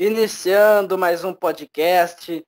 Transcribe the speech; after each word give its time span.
Iniciando 0.00 0.96
mais 0.96 1.24
um 1.24 1.34
podcast. 1.34 2.42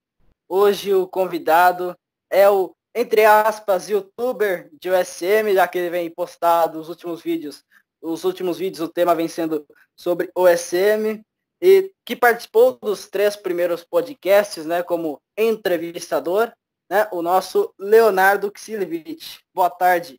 Hoje 0.48 0.94
o 0.94 1.06
convidado 1.06 1.94
é 2.30 2.48
o, 2.48 2.74
entre 2.94 3.26
aspas, 3.26 3.90
youtuber 3.90 4.70
de 4.80 4.88
USM, 4.88 5.52
já 5.52 5.68
que 5.68 5.76
ele 5.76 5.90
vem 5.90 6.10
postado 6.10 6.80
os 6.80 6.88
últimos 6.88 7.20
vídeos. 7.20 7.62
Os 8.00 8.24
últimos 8.24 8.56
vídeos 8.56 8.80
o 8.80 8.90
tema 8.90 9.14
vem 9.14 9.28
sendo 9.28 9.66
sobre 9.94 10.30
OSM 10.34 11.22
e 11.60 11.92
que 12.06 12.16
participou 12.16 12.78
dos 12.80 13.10
três 13.10 13.36
primeiros 13.36 13.84
podcasts, 13.84 14.64
né, 14.64 14.82
como 14.82 15.20
entrevistador, 15.36 16.50
né, 16.88 17.06
o 17.12 17.20
nosso 17.20 17.74
Leonardo 17.78 18.50
Ksilevich. 18.50 19.40
Boa 19.52 19.68
tarde. 19.68 20.18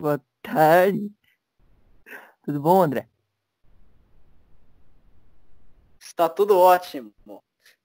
Boa 0.00 0.20
tarde. 0.42 1.12
Tudo 2.42 2.60
bom, 2.60 2.82
André? 2.82 3.13
Está 6.14 6.28
tudo 6.28 6.56
ótimo. 6.56 7.12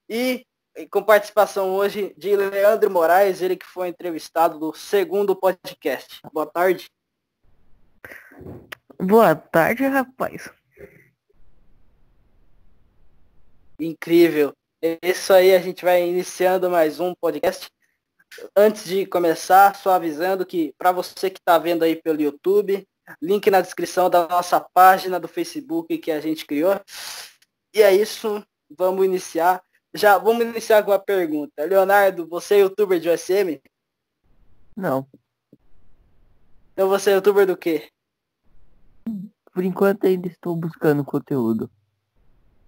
E, 0.07 0.45
com 0.91 1.01
participação 1.01 1.71
hoje 1.71 2.13
de 2.15 2.35
Leandro 2.35 2.87
Moraes, 2.91 3.41
ele 3.41 3.57
que 3.57 3.65
foi 3.65 3.87
entrevistado 3.87 4.59
do 4.59 4.71
segundo 4.71 5.35
podcast. 5.35 6.19
Boa 6.31 6.45
tarde. 6.45 6.91
Boa 9.01 9.33
tarde, 9.33 9.83
rapaz. 9.87 10.47
Incrível. 13.79 14.53
Isso 15.01 15.33
aí, 15.33 15.55
a 15.55 15.59
gente 15.59 15.83
vai 15.83 16.07
iniciando 16.07 16.69
mais 16.69 16.99
um 16.99 17.15
podcast. 17.15 17.67
Antes 18.55 18.85
de 18.85 19.07
começar, 19.07 19.75
só 19.75 19.93
avisando 19.93 20.45
que 20.45 20.71
para 20.77 20.91
você 20.91 21.31
que 21.31 21.39
está 21.39 21.57
vendo 21.57 21.81
aí 21.81 21.95
pelo 21.95 22.21
YouTube, 22.21 22.87
link 23.19 23.49
na 23.49 23.59
descrição 23.59 24.07
da 24.07 24.27
nossa 24.27 24.59
página 24.61 25.19
do 25.19 25.27
Facebook 25.27 25.97
que 25.97 26.11
a 26.11 26.21
gente 26.21 26.45
criou. 26.45 26.79
E 27.73 27.81
é 27.81 27.93
isso, 27.93 28.43
vamos 28.69 29.05
iniciar. 29.05 29.61
Já 29.93 30.17
vamos 30.17 30.45
iniciar 30.45 30.83
com 30.83 30.91
uma 30.91 30.99
pergunta. 30.99 31.63
Leonardo, 31.65 32.27
você 32.27 32.55
é 32.55 32.59
youtuber 32.59 32.99
de 32.99 33.09
OSM? 33.09 33.61
Não. 34.75 35.07
Então 36.73 36.87
você 36.87 37.11
é 37.11 37.13
youtuber 37.15 37.45
do 37.45 37.57
quê? 37.57 37.89
Por 39.51 39.63
enquanto 39.63 40.05
ainda 40.05 40.27
estou 40.27 40.55
buscando 40.55 41.03
conteúdo. 41.03 41.69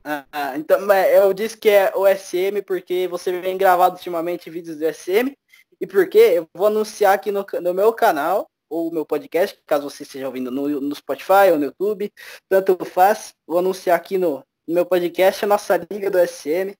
Ah, 0.03 0.57
então 0.57 0.91
eu 0.91 1.31
disse 1.31 1.55
que 1.55 1.69
é 1.69 1.95
OSM 1.95 2.63
porque 2.65 3.07
você 3.07 3.39
vem 3.39 3.57
gravado 3.57 3.95
ultimamente 3.95 4.49
vídeos 4.49 4.77
do 4.77 4.85
OSM 4.85 5.37
e 5.79 5.85
porque 5.85 6.17
eu 6.17 6.49
vou 6.55 6.67
anunciar 6.67 7.13
aqui 7.13 7.31
no, 7.31 7.45
no 7.61 7.73
meu 7.73 7.93
canal 7.93 8.49
ou 8.67 8.91
meu 8.91 9.05
podcast, 9.05 9.61
caso 9.67 9.89
você 9.89 10.03
esteja 10.03 10.27
ouvindo 10.27 10.49
no, 10.49 10.79
no 10.79 10.95
Spotify 10.95 11.51
ou 11.51 11.59
no 11.59 11.65
YouTube, 11.65 12.11
tanto 12.47 12.83
faz, 12.85 13.33
vou 13.45 13.59
anunciar 13.59 13.97
aqui 13.97 14.17
no, 14.17 14.37
no 14.37 14.45
meu 14.67 14.85
podcast 14.85 15.43
a 15.43 15.47
nossa 15.47 15.77
Liga 15.89 16.09
do 16.09 16.17
SM. 16.17 16.75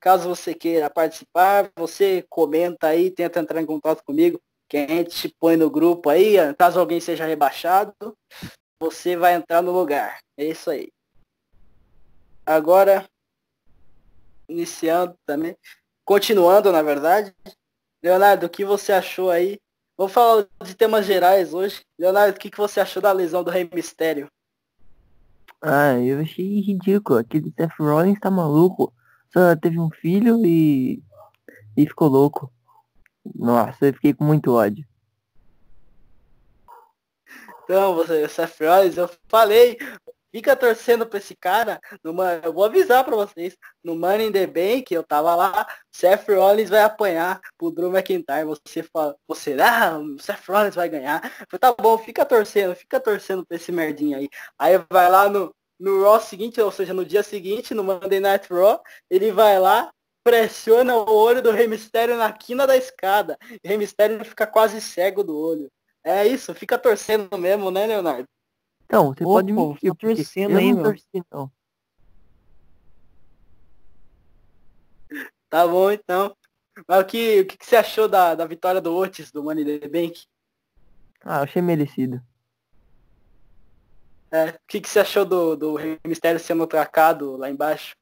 Caso 0.00 0.28
você 0.28 0.54
queira 0.54 0.90
participar, 0.90 1.70
você 1.76 2.24
comenta 2.28 2.88
aí, 2.88 3.10
tenta 3.10 3.40
entrar 3.40 3.60
em 3.60 3.66
contato 3.66 4.02
comigo, 4.04 4.40
que 4.68 4.76
a 4.76 4.86
gente 4.86 5.34
põe 5.40 5.56
no 5.56 5.70
grupo 5.70 6.10
aí, 6.10 6.36
caso 6.58 6.78
alguém 6.78 7.00
seja 7.00 7.24
rebaixado, 7.24 7.94
você 8.78 9.16
vai 9.16 9.34
entrar 9.34 9.62
no 9.62 9.72
lugar. 9.72 10.18
É 10.36 10.44
isso 10.44 10.70
aí. 10.70 10.90
Agora, 12.44 13.08
iniciando 14.48 15.16
também, 15.24 15.56
continuando 16.04 16.70
na 16.70 16.82
verdade, 16.82 17.34
Leonardo, 18.02 18.46
o 18.46 18.50
que 18.50 18.64
você 18.64 18.92
achou 18.92 19.30
aí 19.30 19.58
Vamos 19.96 20.12
falar 20.12 20.48
de 20.64 20.74
temas 20.74 21.06
gerais 21.06 21.54
hoje. 21.54 21.82
Leonardo, 21.96 22.36
o 22.36 22.40
que, 22.40 22.50
que 22.50 22.58
você 22.58 22.80
achou 22.80 23.00
da 23.00 23.12
lesão 23.12 23.44
do 23.44 23.50
Rei 23.50 23.68
Mistério? 23.72 24.28
Ah, 25.66 25.98
eu 25.98 26.20
achei 26.20 26.60
ridículo. 26.60 27.18
Aquele 27.18 27.50
Seth 27.56 27.72
Rollins 27.78 28.20
tá 28.20 28.30
maluco. 28.30 28.92
Só 29.32 29.56
teve 29.56 29.80
um 29.80 29.90
filho 29.90 30.44
e. 30.44 31.02
e 31.74 31.86
ficou 31.86 32.08
louco. 32.08 32.52
Nossa, 33.34 33.86
eu 33.86 33.94
fiquei 33.94 34.12
com 34.12 34.24
muito 34.24 34.52
ódio. 34.52 34.86
Então, 37.64 37.94
você, 37.94 38.28
Seth 38.28 38.60
Rollins, 38.60 38.98
eu 38.98 39.08
falei, 39.26 39.78
Fica 40.34 40.56
torcendo 40.56 41.06
pra 41.06 41.20
esse 41.20 41.36
cara. 41.36 41.80
No, 42.02 42.12
eu 42.42 42.52
vou 42.52 42.64
avisar 42.64 43.04
pra 43.04 43.14
vocês. 43.14 43.56
No 43.84 43.94
Money 43.94 44.26
in 44.26 44.32
the 44.32 44.44
Bank, 44.48 44.92
eu 44.92 45.04
tava 45.04 45.32
lá. 45.36 45.64
Seth 45.92 46.26
Rollins 46.28 46.70
vai 46.70 46.82
apanhar 46.82 47.40
pro 47.56 47.70
Drew 47.70 47.88
McIntyre. 47.88 48.44
Você 48.44 48.82
fala, 48.82 49.16
você, 49.28 49.56
ah, 49.60 49.96
o 49.96 50.18
Seth 50.18 50.44
Rollins 50.48 50.74
vai 50.74 50.88
ganhar. 50.88 51.20
falei, 51.48 51.60
tá 51.60 51.72
bom, 51.72 51.96
fica 51.96 52.24
torcendo, 52.26 52.74
fica 52.74 52.98
torcendo 52.98 53.46
pra 53.46 53.56
esse 53.56 53.70
merdinho 53.70 54.18
aí. 54.18 54.28
Aí 54.58 54.72
vai 54.90 55.08
lá 55.08 55.28
no, 55.28 55.54
no 55.78 56.02
Raw 56.02 56.20
seguinte, 56.20 56.60
ou 56.60 56.72
seja, 56.72 56.92
no 56.92 57.04
dia 57.04 57.22
seguinte, 57.22 57.72
no 57.72 57.84
Monday 57.84 58.18
Night 58.18 58.52
Raw, 58.52 58.82
ele 59.08 59.30
vai 59.30 59.60
lá, 59.60 59.92
pressiona 60.24 60.96
o 60.96 61.14
olho 61.14 61.42
do 61.42 61.52
Rey 61.52 61.68
Mysterio 61.68 62.16
na 62.16 62.32
quina 62.32 62.66
da 62.66 62.76
escada. 62.76 63.38
O 63.64 63.78
Mysterio 63.78 64.24
fica 64.24 64.48
quase 64.48 64.80
cego 64.80 65.22
do 65.22 65.38
olho. 65.38 65.70
É 66.02 66.26
isso, 66.26 66.52
fica 66.54 66.76
torcendo 66.76 67.38
mesmo, 67.38 67.70
né, 67.70 67.86
Leonardo? 67.86 68.26
Então, 68.86 69.14
você 69.14 69.24
Ô, 69.24 69.32
pode 69.32 69.52
me 69.52 69.68
mentir, 69.68 69.88
eu 69.88 69.94
torcendo 69.94 70.56
aí, 70.56 70.72
meu. 70.72 70.82
Torci, 70.82 71.06
então. 71.14 71.50
Tá 75.48 75.66
bom, 75.66 75.90
então. 75.90 76.36
Mas 76.88 77.02
o 77.02 77.06
que, 77.06 77.40
o 77.40 77.46
que, 77.46 77.56
você 77.60 77.76
achou 77.76 78.08
da, 78.08 78.34
da 78.34 78.46
vitória 78.46 78.80
do 78.80 78.94
Otis, 78.94 79.30
do 79.30 79.42
Money 79.42 79.78
the 79.78 79.88
Bank? 79.88 80.26
Ah, 81.22 81.42
achei 81.42 81.62
merecido. 81.62 82.20
É, 84.30 84.50
o 84.50 84.58
que, 84.66 84.80
que 84.80 84.88
você 84.88 84.98
achou 84.98 85.24
do, 85.24 85.54
do 85.54 85.76
Mistério 86.04 86.40
sendo 86.40 86.64
atracado 86.64 87.36
lá 87.36 87.48
embaixo? 87.48 87.94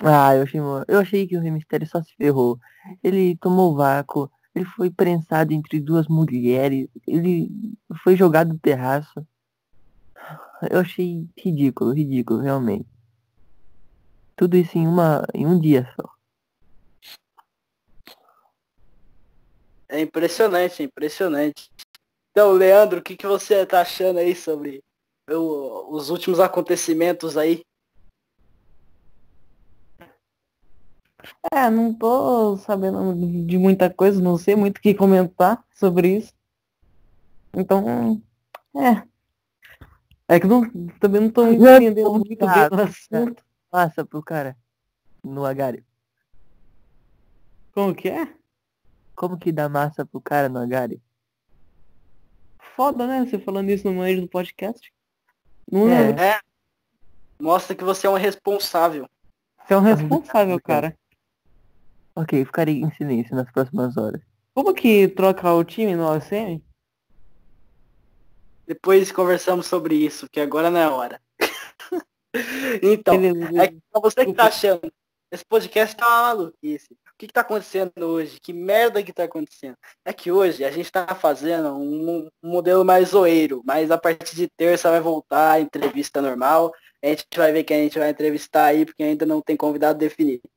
Ah, 0.00 0.34
eu 0.34 0.42
achei, 0.42 0.60
eu 0.88 0.98
achei 0.98 1.26
que 1.28 1.36
o 1.36 1.52
Mistério 1.52 1.86
só 1.86 2.02
se 2.02 2.14
ferrou. 2.16 2.58
Ele 3.04 3.36
tomou 3.36 3.76
vácuo, 3.76 4.30
ele 4.54 4.64
foi 4.64 4.90
prensado 4.90 5.52
entre 5.52 5.78
duas 5.80 6.08
mulheres, 6.08 6.88
ele 7.06 7.50
foi 8.02 8.16
jogado 8.16 8.54
do 8.54 8.58
terraço. 8.58 9.24
Eu 10.70 10.80
achei 10.80 11.28
ridículo, 11.36 11.92
ridículo, 11.92 12.40
realmente. 12.40 12.86
Tudo 14.36 14.56
isso 14.56 14.76
em, 14.78 14.86
uma, 14.86 15.26
em 15.34 15.46
um 15.46 15.58
dia 15.58 15.88
só. 15.96 16.08
É 19.88 20.00
impressionante, 20.00 20.82
é 20.82 20.86
impressionante. 20.86 21.70
Então, 22.30 22.52
Leandro, 22.52 23.00
o 23.00 23.02
que, 23.02 23.16
que 23.16 23.26
você 23.26 23.66
tá 23.66 23.82
achando 23.82 24.18
aí 24.18 24.34
sobre 24.34 24.82
o, 25.28 25.94
os 25.94 26.08
últimos 26.08 26.40
acontecimentos 26.40 27.36
aí? 27.36 27.60
É, 31.52 31.70
não 31.70 31.92
tô 31.94 32.56
sabendo 32.56 33.14
de 33.46 33.58
muita 33.58 33.90
coisa, 33.90 34.20
não 34.20 34.38
sei 34.38 34.56
muito 34.56 34.78
o 34.78 34.80
que 34.80 34.94
comentar 34.94 35.64
sobre 35.70 36.16
isso. 36.16 36.32
Então, 37.54 38.20
é, 38.74 39.06
é 40.32 40.40
que 40.40 40.46
não, 40.46 40.68
também 40.98 41.20
não 41.20 41.30
tô 41.30 41.46
entendendo 41.46 42.12
muito 42.12 42.46
bem 42.46 42.68
o 42.70 42.82
assunto. 42.82 43.44
Passa 43.70 44.04
pro 44.04 44.22
cara 44.22 44.56
no 45.22 45.44
agário. 45.44 45.84
Como 47.74 47.94
que 47.94 48.08
é? 48.08 48.28
Como 49.14 49.38
que 49.38 49.52
dá 49.52 49.68
massa 49.68 50.04
pro 50.04 50.20
cara 50.20 50.48
no 50.48 50.58
agário? 50.58 51.00
Foda, 52.74 53.06
né? 53.06 53.24
Você 53.24 53.38
falando 53.38 53.70
isso 53.70 53.86
no 53.86 54.00
meio 54.00 54.20
do 54.20 54.28
podcast. 54.28 54.92
Não 55.70 55.88
é. 55.88 56.10
é. 56.10 56.40
Mostra 57.40 57.74
que 57.74 57.84
você 57.84 58.06
é 58.06 58.10
um 58.10 58.14
responsável. 58.14 59.08
Você 59.58 59.74
é 59.74 59.76
um 59.76 59.80
responsável, 59.80 60.60
cara. 60.60 60.96
Ok, 62.14 62.44
ficarei 62.44 62.80
em 62.80 62.90
silêncio 62.92 63.34
nas 63.34 63.50
próximas 63.50 63.96
horas. 63.96 64.20
Como 64.54 64.74
que 64.74 65.08
troca 65.08 65.52
o 65.52 65.64
time 65.64 65.94
no 65.94 66.06
OCM? 66.10 66.62
Depois 68.72 69.12
conversamos 69.12 69.66
sobre 69.66 69.94
isso, 69.94 70.26
que 70.30 70.40
agora 70.40 70.70
não 70.70 70.80
é 70.80 70.88
hora. 70.88 71.20
então, 72.82 73.16
é 73.22 73.68
pra 73.90 74.00
você 74.00 74.24
que 74.24 74.32
tá 74.32 74.44
achando, 74.44 74.90
esse 75.30 75.44
podcast 75.44 75.94
tá 75.94 76.08
uma 76.08 76.22
maluquice. 76.22 76.94
O 76.94 77.18
que, 77.18 77.26
que 77.26 77.34
tá 77.34 77.42
acontecendo 77.42 77.92
hoje? 77.98 78.40
Que 78.40 78.50
merda 78.50 79.02
que 79.02 79.12
tá 79.12 79.24
acontecendo? 79.24 79.76
É 80.06 80.12
que 80.14 80.32
hoje 80.32 80.64
a 80.64 80.70
gente 80.70 80.90
tá 80.90 81.06
fazendo 81.14 81.76
um, 81.76 82.30
um 82.42 82.50
modelo 82.50 82.82
mais 82.82 83.10
zoeiro, 83.10 83.62
mas 83.62 83.90
a 83.90 83.98
partir 83.98 84.34
de 84.34 84.48
terça 84.48 84.90
vai 84.90 85.00
voltar 85.00 85.52
a 85.52 85.60
entrevista 85.60 86.22
normal. 86.22 86.72
A 87.02 87.08
gente 87.08 87.26
vai 87.36 87.52
ver 87.52 87.64
quem 87.64 87.78
a 87.78 87.82
gente 87.82 87.98
vai 87.98 88.08
entrevistar 88.08 88.64
aí, 88.64 88.86
porque 88.86 89.02
ainda 89.02 89.26
não 89.26 89.42
tem 89.42 89.54
convidado 89.54 89.98
definido. 89.98 90.48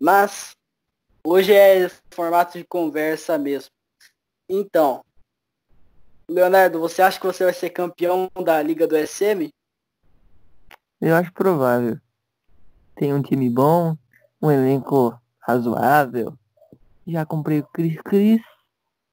Mas 0.00 0.56
hoje 1.22 1.52
é 1.52 1.90
formato 2.10 2.56
de 2.56 2.64
conversa 2.64 3.36
mesmo. 3.36 3.70
Então, 4.48 5.04
Leonardo, 6.30 6.78
você 6.78 7.00
acha 7.00 7.18
que 7.18 7.26
você 7.26 7.42
vai 7.42 7.54
ser 7.54 7.70
campeão 7.70 8.30
da 8.44 8.60
Liga 8.62 8.86
do 8.86 8.94
SM? 8.94 9.48
Eu 11.00 11.16
acho 11.16 11.32
provável. 11.32 11.98
Tem 12.94 13.14
um 13.14 13.22
time 13.22 13.48
bom, 13.48 13.96
um 14.42 14.50
elenco 14.50 15.18
razoável. 15.40 16.38
Já 17.06 17.24
comprei 17.24 17.60
o 17.60 17.66
Cris 17.68 17.98
Cris, 18.02 18.42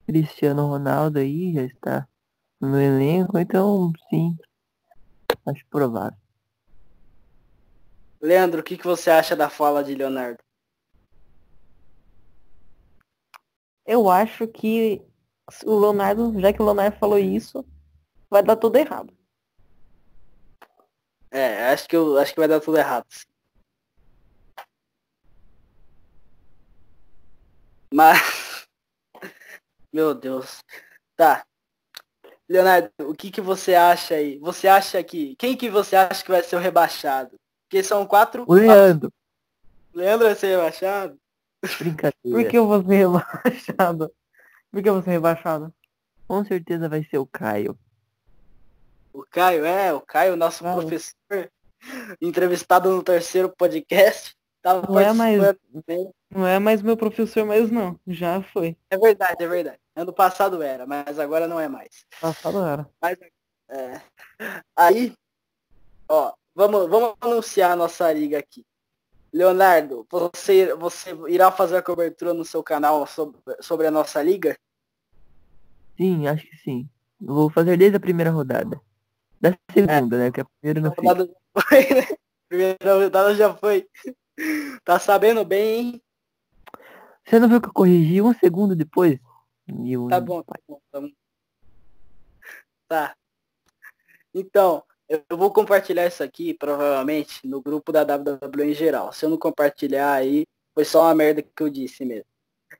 Cristiano 0.05 0.67
Ronaldo 0.67 1.19
aí, 1.19 1.53
já 1.53 1.63
está 1.63 2.07
no 2.59 2.79
elenco, 2.79 3.37
então 3.37 3.93
sim, 4.09 4.37
acho 5.45 5.65
provável. 5.69 6.17
Leandro, 8.21 8.59
o 8.59 8.63
que, 8.63 8.77
que 8.77 8.85
você 8.85 9.09
acha 9.09 9.35
da 9.35 9.49
fala 9.49 9.83
de 9.83 9.95
Leonardo? 9.95 10.39
Eu 13.85 14.09
acho 14.09 14.47
que 14.47 15.01
o 15.65 15.79
Leonardo, 15.79 16.39
já 16.39 16.51
que 16.51 16.61
o 16.61 16.65
Leonardo 16.65 16.97
falou 16.97 17.19
isso, 17.19 17.65
vai 18.29 18.43
dar 18.43 18.55
tudo 18.55 18.77
errado. 18.77 19.13
É, 21.31 21.71
acho 21.71 21.87
que 21.87 21.95
eu 21.95 22.17
acho 22.17 22.33
que 22.33 22.39
vai 22.39 22.47
dar 22.47 22.59
tudo 22.59 22.77
errado. 22.77 23.05
Mas 27.93 28.67
meu 29.93 30.13
Deus. 30.13 30.63
Tá. 31.15 31.45
Leonardo, 32.47 32.91
o 32.99 33.13
que 33.13 33.31
que 33.31 33.41
você 33.41 33.73
acha 33.73 34.15
aí? 34.15 34.37
Você 34.39 34.67
acha 34.67 35.03
que 35.03 35.35
quem 35.35 35.57
que 35.57 35.69
você 35.69 35.95
acha 35.95 36.23
que 36.23 36.31
vai 36.31 36.43
ser 36.43 36.55
o 36.55 36.59
rebaixado? 36.59 37.35
Porque 37.67 37.83
são 37.83 38.05
quatro. 38.05 38.45
O 38.47 38.53
Leandro. 38.53 39.11
Leandro 39.93 40.27
vai 40.27 40.35
ser 40.35 40.47
rebaixado? 40.47 41.19
Brincadeira. 41.79 42.13
Por 42.23 42.47
que 42.47 42.57
eu 42.57 42.67
vou 42.67 42.83
ser 42.83 42.95
rebaixado? 42.95 44.11
Por 44.75 44.83
que 44.83 44.89
eu 44.89 44.95
vou 44.95 45.03
ser 45.03 45.11
rebaixado? 45.11 45.73
Com 46.27 46.43
certeza 46.43 46.89
vai 46.89 47.01
ser 47.05 47.17
o 47.17 47.25
Caio. 47.25 47.79
O 49.13 49.23
Caio, 49.23 49.63
é, 49.63 49.93
o 49.93 50.01
Caio, 50.01 50.35
nosso 50.35 50.65
professor, 50.65 51.49
entrevistado 52.21 52.93
no 52.93 53.01
terceiro 53.01 53.47
podcast. 53.47 54.35
Tava 54.61 54.85
não 54.85 54.99
é 54.99 55.13
mais 55.13 55.41
não 56.29 56.45
é 56.45 56.59
mais 56.59 56.81
meu 56.81 56.97
professor 56.97 57.45
mais 57.45 57.71
não 57.71 57.97
já 58.05 58.41
foi 58.41 58.75
é 58.89 58.97
verdade 58.97 59.43
é 59.43 59.47
verdade 59.47 59.79
ano 59.95 60.11
passado 60.11 60.59
era 60.61 60.87
mas 60.87 61.19
agora 61.19 61.47
não 61.47 61.59
é 61.59 61.69
mais 61.69 62.03
passado 62.19 62.65
era 62.65 62.89
mas, 62.99 63.15
é. 63.69 64.01
aí 64.75 65.13
ó 66.09 66.33
vamos 66.55 66.89
vamos 66.89 67.13
anunciar 67.21 67.73
a 67.73 67.75
nossa 67.75 68.11
liga 68.11 68.39
aqui 68.39 68.65
Leonardo 69.35 70.07
você 70.09 70.73
você 70.75 71.11
irá 71.27 71.51
fazer 71.51 71.77
a 71.77 71.83
cobertura 71.83 72.33
no 72.33 72.45
seu 72.45 72.63
canal 72.63 73.05
sobre, 73.05 73.39
sobre 73.61 73.87
a 73.87 73.91
nossa 73.91 74.21
liga 74.21 74.57
sim 75.97 76.27
acho 76.27 76.47
que 76.47 76.57
sim 76.57 76.89
vou 77.19 77.49
fazer 77.49 77.77
desde 77.77 77.97
a 77.97 77.99
primeira 77.99 78.31
rodada 78.31 78.79
da 79.41 79.57
segunda 79.71 80.15
é. 80.15 80.19
né 80.19 80.31
que 80.31 80.41
a 80.41 80.45
primeira 80.45 80.81
não 80.81 80.93
foi, 80.93 81.03
né? 81.03 81.27
primeira 82.49 82.93
rodada 82.93 83.35
já 83.35 83.53
foi 83.53 83.87
Tá 84.83 84.99
sabendo 84.99 85.45
bem, 85.45 85.79
hein? 85.79 86.01
Você 87.25 87.39
não 87.39 87.47
viu 87.47 87.61
que 87.61 87.69
eu 87.69 87.73
corrigi 87.73 88.21
um 88.21 88.33
segundo 88.33 88.75
depois? 88.75 89.19
Meu 89.67 90.07
tá 90.07 90.19
bom, 90.19 90.43
tá 90.43 90.53
bom, 90.67 90.81
tá 90.91 91.01
bom. 91.01 91.09
Tá. 92.87 93.15
Então, 94.33 94.83
eu 95.07 95.37
vou 95.37 95.51
compartilhar 95.51 96.07
isso 96.07 96.23
aqui, 96.23 96.53
provavelmente, 96.53 97.45
no 97.47 97.61
grupo 97.61 97.91
da 97.91 98.01
WWE 98.01 98.71
em 98.71 98.73
geral. 98.73 99.13
Se 99.13 99.25
eu 99.25 99.29
não 99.29 99.37
compartilhar 99.37 100.13
aí, 100.13 100.45
foi 100.73 100.83
só 100.83 101.03
uma 101.03 101.15
merda 101.15 101.41
que 101.41 101.63
eu 101.63 101.69
disse 101.69 102.03
mesmo. 102.03 102.25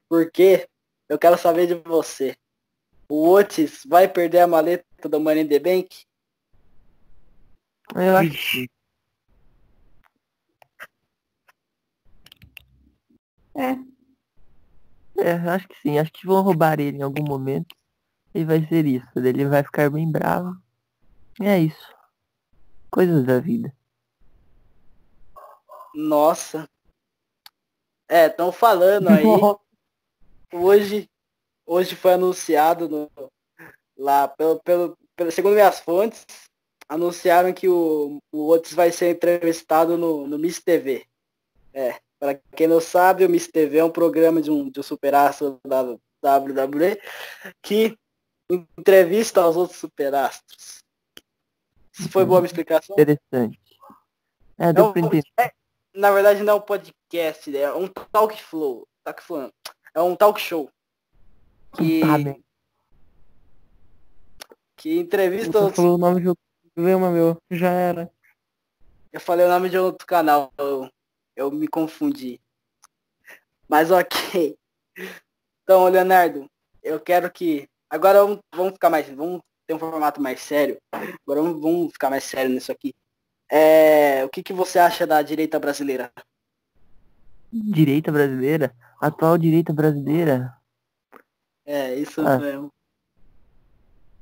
Porque 0.09 0.67
eu 1.07 1.19
quero 1.19 1.37
saber 1.37 1.67
de 1.67 1.75
você. 1.75 2.35
O 3.07 3.29
Otis 3.29 3.83
vai 3.85 4.07
perder 4.07 4.39
a 4.39 4.47
maleta 4.47 5.07
do 5.07 5.19
Money 5.19 5.43
in 5.43 5.47
the 5.47 5.59
Bank? 5.59 6.05
Eu 7.95 8.17
acho 8.17 8.65
É. 13.55 13.77
É, 15.17 15.31
acho 15.31 15.67
que 15.67 15.75
sim. 15.81 15.97
Acho 15.97 16.11
que 16.11 16.25
vão 16.25 16.41
roubar 16.41 16.79
ele 16.79 16.97
em 16.97 17.01
algum 17.01 17.23
momento. 17.23 17.75
E 18.33 18.43
vai 18.43 18.65
ser 18.67 18.85
isso. 18.85 19.07
Ele 19.15 19.45
vai 19.45 19.63
ficar 19.63 19.89
bem 19.89 20.11
bravo. 20.11 20.57
E 21.39 21.45
é 21.45 21.59
isso. 21.59 21.94
Coisas 22.95 23.25
da 23.25 23.41
vida. 23.41 23.75
Nossa. 25.93 26.65
É, 28.07 28.27
estão 28.27 28.53
falando 28.53 29.09
aí. 29.09 29.25
hoje, 30.53 31.09
hoje 31.65 31.93
foi 31.93 32.13
anunciado 32.13 32.87
no, 32.87 33.11
lá, 33.97 34.29
pelo, 34.29 34.61
pelo, 34.61 34.97
pelo, 35.13 35.29
segundo 35.29 35.55
minhas 35.55 35.81
fontes, 35.81 36.25
anunciaram 36.87 37.51
que 37.51 37.67
o, 37.67 38.19
o 38.31 38.47
Otis 38.47 38.71
vai 38.71 38.93
ser 38.93 39.09
entrevistado 39.09 39.97
no, 39.97 40.25
no 40.25 40.39
Miss 40.39 40.63
TV. 40.63 41.05
É. 41.73 41.99
Para 42.17 42.35
quem 42.55 42.65
não 42.65 42.79
sabe, 42.79 43.25
o 43.25 43.29
Miss 43.29 43.49
TV 43.49 43.79
é 43.79 43.83
um 43.83 43.91
programa 43.91 44.41
de 44.41 44.49
um, 44.49 44.69
de 44.69 44.79
um 44.79 44.83
superastro 44.83 45.59
da 45.67 45.81
WWE 46.39 46.97
que 47.61 47.97
entrevista 48.49 49.45
os 49.45 49.57
outros 49.57 49.81
superastros. 49.81 50.84
Isso 51.97 52.09
foi 52.09 52.25
boa 52.25 52.41
minha 52.41 52.47
explicação? 52.47 52.95
Interessante. 52.95 53.59
É, 54.57 54.71
deu 54.71 54.93
é, 55.37 55.45
é, 55.45 55.51
na 55.93 56.11
verdade 56.11 56.43
não 56.43 56.53
é 56.53 56.55
um 56.55 56.61
podcast, 56.61 57.55
é 57.55 57.73
um 57.73 57.87
talk 57.87 58.41
flow. 58.41 58.87
Talk 59.03 59.21
flow 59.21 59.51
é 59.93 60.01
um 60.01 60.15
talk 60.15 60.39
show. 60.39 60.69
Que, 61.73 62.01
que 64.77 64.97
entrevista 64.97 65.59
Você 65.59 65.75
falou 65.75 65.95
o 65.95 65.97
nome 65.97 66.21
de 66.21 66.29
outro 66.29 66.43
meu. 66.77 67.37
Já 67.51 67.71
era. 67.71 68.11
Eu 69.11 69.19
falei 69.19 69.45
o 69.45 69.49
nome 69.49 69.69
de 69.69 69.77
outro 69.77 70.05
canal. 70.07 70.53
Eu 70.57 70.89
eu 71.35 71.51
me 71.51 71.67
confundi. 71.67 72.39
Mas 73.67 73.91
ok. 73.91 74.57
Então, 75.63 75.87
Leonardo, 75.87 76.49
eu 76.81 76.99
quero 76.99 77.31
que. 77.31 77.67
Agora 77.89 78.21
vamos, 78.21 78.39
vamos 78.53 78.73
ficar 78.73 78.89
mais. 78.89 79.09
Vamos 79.09 79.41
ter 79.65 79.73
um 79.73 79.79
formato 79.79 80.21
mais 80.21 80.39
sério. 80.41 80.77
Agora 80.91 81.41
vamos, 81.41 81.61
vamos 81.61 81.93
ficar 81.93 82.09
mais 82.09 82.23
sério 82.23 82.51
nisso 82.51 82.71
aqui. 82.71 82.93
É, 83.51 84.23
o 84.25 84.29
que, 84.29 84.41
que 84.41 84.53
você 84.53 84.79
acha 84.79 85.05
da 85.05 85.21
direita 85.21 85.59
brasileira? 85.59 86.11
Direita 87.51 88.11
brasileira? 88.11 88.75
Atual 88.99 89.37
direita 89.37 89.71
brasileira? 89.71 90.53
É, 91.65 91.95
isso 91.95 92.21
ah, 92.21 92.37
mesmo. 92.37 92.71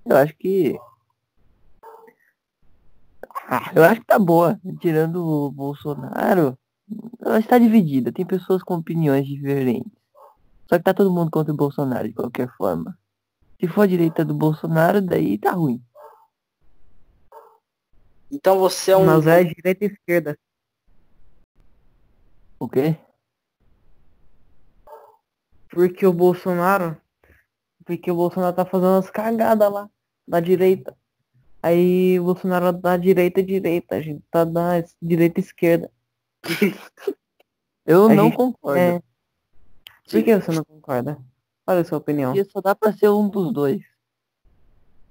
Eu 0.06 0.18
acho 0.18 0.36
que. 0.38 0.78
Ah, 3.48 3.72
eu 3.76 3.84
acho 3.84 4.02
que 4.02 4.08
tá 4.08 4.20
boa. 4.20 4.60
Tirando 4.80 5.26
o 5.26 5.52
Bolsonaro, 5.52 6.58
ela 7.22 7.40
está 7.40 7.58
dividida, 7.58 8.12
tem 8.12 8.26
pessoas 8.26 8.64
com 8.64 8.76
opiniões 8.76 9.26
diferentes. 9.26 9.92
Só 10.68 10.78
que 10.78 10.84
tá 10.84 10.94
todo 10.94 11.12
mundo 11.12 11.32
contra 11.32 11.54
o 11.54 11.58
Bolsonaro 11.58 12.08
de 12.08 12.14
qualquer 12.14 12.50
forma. 12.56 12.98
Se 13.64 13.68
for 13.70 13.84
a 13.84 13.88
direita 13.88 14.26
do 14.26 14.34
Bolsonaro, 14.34 15.02
daí 15.02 15.38
tá 15.38 15.52
ruim. 15.52 15.82
Então 18.30 18.60
você 18.60 18.92
é 18.92 18.98
um. 18.98 19.06
Mas 19.06 19.26
é 19.26 19.42
direita 19.42 19.86
e 19.86 19.88
esquerda. 19.88 20.38
O 22.60 22.68
quê? 22.68 22.98
Porque 25.70 26.06
o 26.06 26.12
Bolsonaro. 26.12 27.02
Porque 27.86 28.12
o 28.12 28.16
Bolsonaro 28.16 28.54
tá 28.54 28.66
fazendo 28.66 28.98
as 28.98 29.10
cagadas 29.10 29.72
lá. 29.72 29.90
Da 30.28 30.42
direita. 30.42 30.98
Aí 31.62 32.20
o 32.20 32.26
Bolsonaro 32.26 32.74
da 32.74 32.98
direita 32.98 33.40
e 33.40 33.46
direita. 33.46 33.96
A 33.96 34.02
gente 34.02 34.26
tá 34.30 34.44
da 34.44 34.84
direita 35.02 35.40
e 35.40 35.44
esquerda. 35.44 35.90
Eu 37.86 38.08
a 38.08 38.14
não 38.14 38.26
gente, 38.26 38.36
concordo. 38.36 38.78
É... 38.78 39.02
Por 40.12 40.22
que 40.22 40.36
você 40.36 40.52
não 40.52 40.66
concorda? 40.66 41.18
Qual 41.66 41.78
é 41.78 41.82
a 41.82 41.86
sua 41.86 41.98
opinião? 41.98 42.34
Porque 42.34 42.50
só 42.50 42.62
dá 42.62 42.76
pra 42.76 42.92
ser 42.94 43.10
um 43.10 43.30
dos 43.30 43.54
dois. 43.54 43.84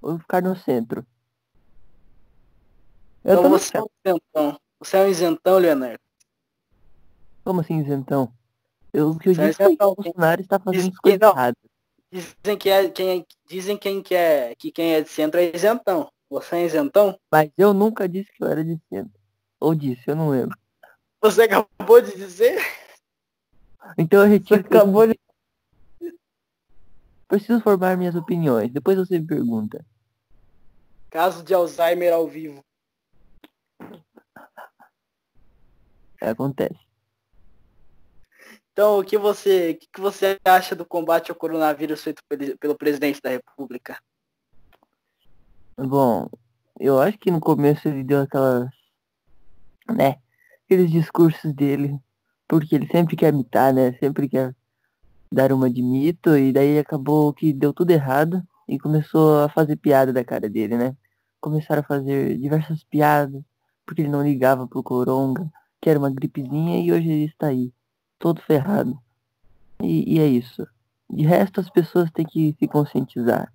Ou 0.01 0.19
ficar 0.19 0.41
no 0.41 0.55
centro. 0.55 1.05
Eu 3.23 3.39
então 3.39 3.49
você 3.49 3.77
é 3.77 3.81
um 3.81 3.87
isentão. 4.05 4.59
Você 4.79 4.97
é 4.97 5.01
um 5.01 5.07
isentão, 5.07 5.57
Leonardo. 5.57 5.99
Como 7.43 7.61
assim 7.61 7.79
isentão? 7.79 8.33
Eu, 8.91 9.11
o 9.11 9.17
que 9.17 9.29
eu 9.29 9.35
você 9.35 9.47
disse 9.47 9.63
é 9.63 9.75
que 9.75 9.83
o 9.83 9.95
Bolsonaro 9.95 10.41
está 10.41 10.59
fazendo 10.59 10.89
as 10.91 10.99
coisas 10.99 11.21
erradas. 11.21 11.63
Dizem 12.11 12.57
que 12.57 12.69
é, 12.69 12.89
quem 12.89 13.19
é, 13.19 13.25
dizem 13.47 13.77
quem 13.77 14.03
que 14.03 14.13
é, 14.13 14.53
que 14.55 14.71
quem 14.71 14.93
é 14.93 15.01
de 15.01 15.09
centro 15.09 15.39
é 15.39 15.55
isentão. 15.55 16.11
Você 16.29 16.57
é 16.57 16.65
isentão? 16.65 17.17
Mas 17.31 17.49
eu 17.57 17.73
nunca 17.73 18.07
disse 18.07 18.31
que 18.31 18.43
eu 18.43 18.47
era 18.47 18.63
de 18.63 18.79
centro. 18.87 19.19
Ou 19.59 19.73
disse, 19.73 20.03
eu 20.05 20.15
não 20.15 20.29
lembro. 20.29 20.55
Você 21.21 21.43
acabou 21.43 22.01
de 22.01 22.15
dizer? 22.15 22.59
Então 23.97 24.21
eu 24.21 24.27
retiro. 24.27 24.61
Você 24.61 24.67
acabou 24.67 25.07
de. 25.07 25.19
Preciso 27.33 27.59
formar 27.61 27.97
minhas 27.97 28.13
opiniões. 28.13 28.71
Depois 28.71 28.95
você 28.95 29.17
me 29.17 29.25
pergunta. 29.25 29.83
Caso 31.09 31.43
de 31.43 31.51
Alzheimer 31.51 32.13
ao 32.13 32.27
vivo. 32.27 32.63
É, 36.21 36.29
acontece. 36.29 36.77
Então, 38.71 38.99
o 38.99 39.03
que 39.03 39.17
você, 39.17 39.71
o 39.71 39.77
que 39.79 39.99
você 39.99 40.39
acha 40.45 40.75
do 40.75 40.85
combate 40.85 41.31
ao 41.31 41.35
coronavírus 41.35 42.03
feito 42.03 42.21
pelo 42.59 42.77
presidente 42.77 43.19
da 43.19 43.31
República? 43.31 43.99
Bom, 45.75 46.29
eu 46.79 47.01
acho 47.01 47.17
que 47.17 47.31
no 47.31 47.39
começo 47.39 47.87
ele 47.87 48.03
deu 48.03 48.21
aquelas, 48.21 48.69
né, 49.89 50.21
aqueles 50.65 50.91
discursos 50.91 51.51
dele, 51.51 51.97
porque 52.47 52.75
ele 52.75 52.87
sempre 52.91 53.15
quer 53.15 53.33
imitar, 53.33 53.73
né? 53.73 53.93
Sempre 53.93 54.29
quer 54.29 54.55
dar 55.33 55.51
uma 55.51 55.69
de 55.69 55.81
mito, 55.81 56.37
e 56.37 56.53
daí 56.53 56.77
acabou 56.77 57.33
que 57.33 57.51
deu 57.51 57.73
tudo 57.73 57.89
errado 57.91 58.43
e 58.67 58.77
começou 58.77 59.39
a 59.43 59.49
fazer 59.49 59.75
piada 59.75 60.13
da 60.13 60.23
cara 60.23 60.47
dele, 60.47 60.77
né? 60.77 60.95
Começaram 61.41 61.81
a 61.81 61.85
fazer 61.85 62.37
diversas 62.37 62.83
piadas, 62.83 63.41
porque 63.85 64.03
ele 64.03 64.09
não 64.09 64.23
ligava 64.23 64.67
pro 64.67 64.83
Coronga, 64.83 65.51
que 65.81 65.89
era 65.89 65.97
uma 65.97 66.11
gripezinha 66.11 66.79
e 66.79 66.91
hoje 66.91 67.09
ele 67.09 67.25
está 67.25 67.47
aí, 67.47 67.73
todo 68.19 68.41
ferrado. 68.41 68.97
E, 69.81 70.15
e 70.15 70.19
é 70.19 70.27
isso. 70.27 70.65
De 71.09 71.25
resto, 71.25 71.59
as 71.59 71.69
pessoas 71.69 72.11
têm 72.11 72.25
que 72.25 72.55
se 72.57 72.67
conscientizar. 72.67 73.51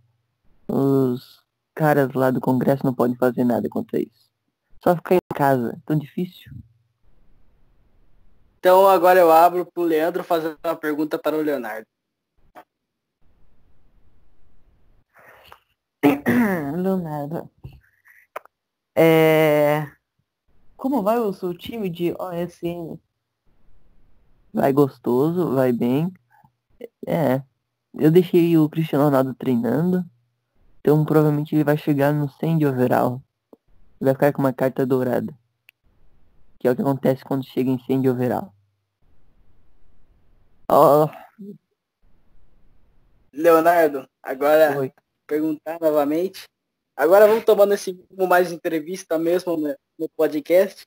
Os 0.68 1.42
caras 1.74 2.12
lá 2.12 2.30
do 2.30 2.40
Congresso 2.40 2.84
não 2.84 2.92
podem 2.92 3.16
fazer 3.16 3.44
nada 3.44 3.68
contra 3.68 4.00
isso. 4.00 4.28
Só 4.82 4.94
ficar 4.96 5.14
em 5.14 5.18
casa, 5.34 5.80
tão 5.86 5.96
difícil. 5.96 6.52
Então 8.58 8.88
agora 8.88 9.20
eu 9.20 9.30
abro 9.30 9.64
pro 9.64 9.84
Leandro 9.84 10.24
fazer 10.24 10.56
uma 10.64 10.74
pergunta 10.74 11.16
para 11.18 11.36
o 11.36 11.40
Leonardo. 11.40 11.86
Leonardo. 16.76 17.48
É... 18.96 19.86
Como 20.76 21.02
vai 21.02 21.18
o 21.20 21.32
seu 21.32 21.54
time 21.56 21.88
de 21.88 22.12
OSN? 22.18 22.98
Vai 24.52 24.72
gostoso, 24.72 25.54
vai 25.54 25.72
bem. 25.72 26.12
É. 27.06 27.42
Eu 27.94 28.10
deixei 28.10 28.58
o 28.58 28.68
Cristiano 28.68 29.04
Ronaldo 29.04 29.34
treinando. 29.34 30.04
Então 30.80 31.04
provavelmente 31.04 31.54
ele 31.54 31.64
vai 31.64 31.76
chegar 31.76 32.12
no 32.12 32.28
100 32.28 32.58
de 32.58 32.66
overall. 32.66 33.22
Vai 34.00 34.14
ficar 34.14 34.32
com 34.32 34.42
uma 34.42 34.52
carta 34.52 34.84
dourada. 34.84 35.32
Que 36.58 36.68
é 36.68 36.70
o 36.70 36.76
que 36.76 36.82
acontece 36.82 37.24
quando 37.24 37.46
chega 37.46 37.70
em 37.70 37.78
100 37.78 38.02
de 38.02 38.08
overall. 38.08 38.52
Oh. 40.70 41.08
Leonardo, 43.32 44.08
agora 44.22 44.78
Oi. 44.78 44.92
perguntar 45.26 45.78
novamente. 45.80 46.44
Agora 46.96 47.26
vamos 47.28 47.44
tomando 47.44 47.74
esse 47.74 47.92
rumo 48.10 48.26
mais 48.26 48.50
entrevista 48.50 49.18
mesmo 49.18 49.56
no, 49.56 49.76
no 49.98 50.08
podcast. 50.10 50.84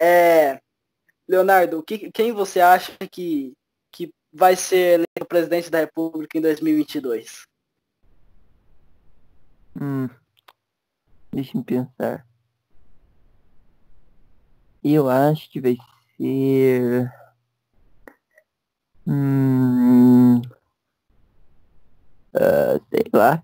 É, 0.00 0.60
Leonardo, 1.26 1.82
que, 1.82 2.10
quem 2.12 2.32
você 2.32 2.60
acha 2.60 2.92
que, 3.10 3.54
que 3.90 4.12
vai 4.32 4.54
ser 4.56 4.94
eleito 4.94 5.26
presidente 5.26 5.70
da 5.70 5.80
República 5.80 6.36
em 6.36 6.42
2022? 6.42 7.44
Hum, 9.80 10.08
deixa 11.32 11.56
eu 11.56 11.64
pensar. 11.64 12.26
Eu 14.84 15.08
acho 15.08 15.50
que 15.50 15.60
vai 15.60 15.78
ser. 16.18 17.10
Hum, 19.06 20.40
uh, 22.34 22.80
sei 22.90 23.04
lá. 23.14 23.42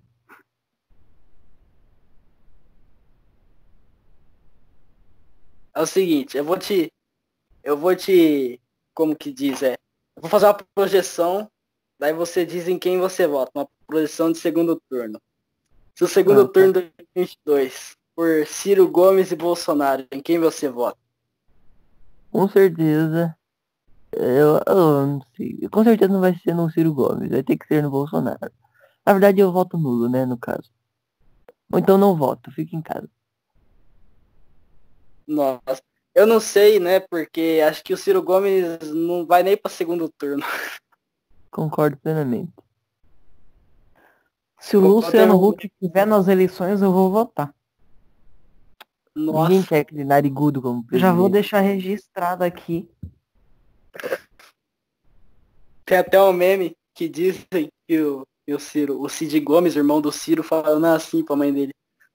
É 5.74 5.80
o 5.80 5.86
seguinte, 5.86 6.36
eu 6.36 6.44
vou 6.44 6.58
te. 6.58 6.92
Eu 7.64 7.76
vou 7.78 7.96
te. 7.96 8.60
Como 8.92 9.16
que 9.16 9.32
diz? 9.32 9.62
É. 9.62 9.78
Eu 10.16 10.22
vou 10.22 10.30
fazer 10.30 10.44
uma 10.44 10.58
projeção, 10.74 11.50
daí 11.98 12.12
você 12.12 12.44
diz 12.44 12.68
em 12.68 12.78
quem 12.78 12.98
você 12.98 13.26
vota. 13.26 13.50
Uma 13.54 13.68
projeção 13.86 14.30
de 14.30 14.38
segundo 14.38 14.78
turno. 14.90 15.18
Se 15.94 16.04
o 16.04 16.08
segundo 16.08 16.42
ah, 16.42 16.46
tá. 16.46 16.52
turno 16.52 16.72
de 16.74 16.92
2022 17.14 17.96
por 18.14 18.46
Ciro 18.46 18.86
Gomes 18.90 19.32
e 19.32 19.36
Bolsonaro, 19.36 20.06
em 20.12 20.20
quem 20.20 20.38
você 20.38 20.68
vota? 20.68 20.98
Com 22.30 22.48
certeza. 22.48 23.36
Eu, 24.12 24.60
eu 24.66 25.06
não 25.06 25.22
sei. 25.36 25.68
Com 25.68 25.84
certeza 25.84 26.12
não 26.12 26.20
vai 26.20 26.36
ser 26.38 26.54
no 26.54 26.70
Ciro 26.70 26.92
Gomes, 26.92 27.30
vai 27.30 27.42
ter 27.42 27.56
que 27.56 27.66
ser 27.66 27.82
no 27.82 27.90
Bolsonaro. 27.90 28.52
Na 29.04 29.12
verdade 29.12 29.40
eu 29.40 29.52
voto 29.52 29.78
nulo, 29.78 30.08
né, 30.08 30.26
no 30.26 30.36
caso. 30.36 30.70
Ou 31.72 31.78
então 31.78 31.96
não 31.96 32.16
voto, 32.16 32.50
fico 32.50 32.74
em 32.74 32.82
casa. 32.82 33.08
Nossa, 35.26 35.82
eu 36.14 36.26
não 36.26 36.40
sei, 36.40 36.80
né, 36.80 36.98
porque 36.98 37.60
acho 37.66 37.84
que 37.84 37.94
o 37.94 37.96
Ciro 37.96 38.22
Gomes 38.22 38.90
não 38.92 39.24
vai 39.24 39.42
nem 39.44 39.56
para 39.56 39.70
segundo 39.70 40.08
turno. 40.08 40.42
Concordo 41.50 41.96
plenamente. 41.96 42.52
Se 44.58 44.76
o 44.76 44.80
Luciano 44.80 45.42
Huck 45.42 45.66
estiver 45.66 46.06
nas 46.06 46.28
eleições, 46.28 46.82
eu 46.82 46.92
vou 46.92 47.10
votar. 47.10 47.54
Nossa. 49.20 49.48
Ninguém 49.48 49.62
quer 49.62 49.80
aquele 49.80 50.04
narigudo 50.04 50.62
como 50.62 50.82
presidente. 50.82 51.00
Já 51.02 51.12
vou 51.12 51.28
deixar 51.28 51.60
registrado 51.60 52.42
aqui. 52.42 52.88
Tem 55.84 55.98
até 55.98 56.20
um 56.22 56.32
meme 56.32 56.74
que 56.94 57.08
dizem 57.08 57.70
que 57.86 58.00
o, 58.00 58.26
que 58.46 58.54
o 58.54 58.58
Ciro, 58.58 59.00
o 59.00 59.08
Cid 59.08 59.38
Gomes, 59.40 59.76
irmão 59.76 60.00
do 60.00 60.10
Ciro, 60.10 60.42
falando 60.42 60.86
assim 60.86 61.24
pra 61.24 61.36
mãe 61.36 61.52
dele. 61.52 61.72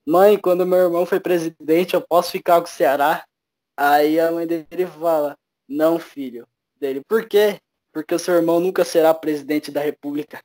Mãe, 0.08 0.38
quando 0.38 0.66
meu 0.66 0.80
irmão 0.80 1.06
foi 1.06 1.20
presidente, 1.20 1.94
eu 1.94 2.02
posso 2.02 2.32
ficar 2.32 2.60
com 2.62 2.68
o 2.68 2.72
Ceará? 2.72 3.24
Aí 3.78 4.20
a 4.20 4.32
mãe 4.32 4.48
dele 4.48 4.88
fala, 4.88 5.38
não, 5.68 6.00
filho. 6.00 6.48
Dele, 6.80 7.02
por 7.08 7.28
quê? 7.28 7.60
Porque 7.92 8.14
o 8.14 8.20
seu 8.20 8.36
irmão 8.36 8.60
nunca 8.60 8.84
será 8.84 9.14
presidente 9.14 9.72
da 9.72 9.82
república. 9.82 10.42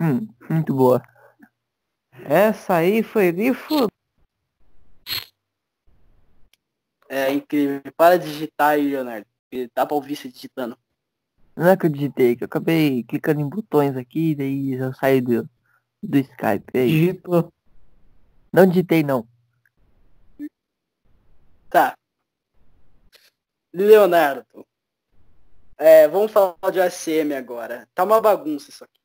Hum, 0.00 0.28
muito 0.48 0.74
boa. 0.74 1.02
Essa 2.24 2.76
aí 2.76 3.02
foi 3.02 3.32
de 3.32 3.52
foda. 3.54 3.97
É 7.08 7.32
incrível. 7.32 7.80
Para 7.96 8.18
de 8.18 8.30
digitar 8.30 8.70
aí, 8.70 8.90
Leonardo. 8.90 9.26
Dá 9.74 9.86
pra 9.86 9.94
ouvir 9.94 10.16
você 10.16 10.28
digitando. 10.28 10.76
Não 11.56 11.68
é 11.68 11.76
que 11.76 11.86
eu 11.86 11.90
digitei, 11.90 12.36
que 12.36 12.44
eu 12.44 12.46
acabei 12.46 13.02
clicando 13.02 13.40
em 13.40 13.48
botões 13.48 13.96
aqui, 13.96 14.34
daí 14.34 14.74
eu 14.74 14.94
saí 14.94 15.20
do, 15.20 15.48
do 16.02 16.18
Skype. 16.18 16.78
Aí. 16.78 16.88
Digitou. 16.88 17.52
Não 18.52 18.66
digitei 18.66 19.02
não. 19.02 19.26
Tá. 21.68 21.96
Leonardo. 23.72 24.66
É, 25.76 26.08
vamos 26.08 26.32
falar 26.32 26.70
de 26.72 26.80
OSM 26.80 27.34
agora. 27.36 27.88
Tá 27.94 28.04
uma 28.04 28.20
bagunça 28.20 28.70
isso 28.70 28.84
aqui. 28.84 29.00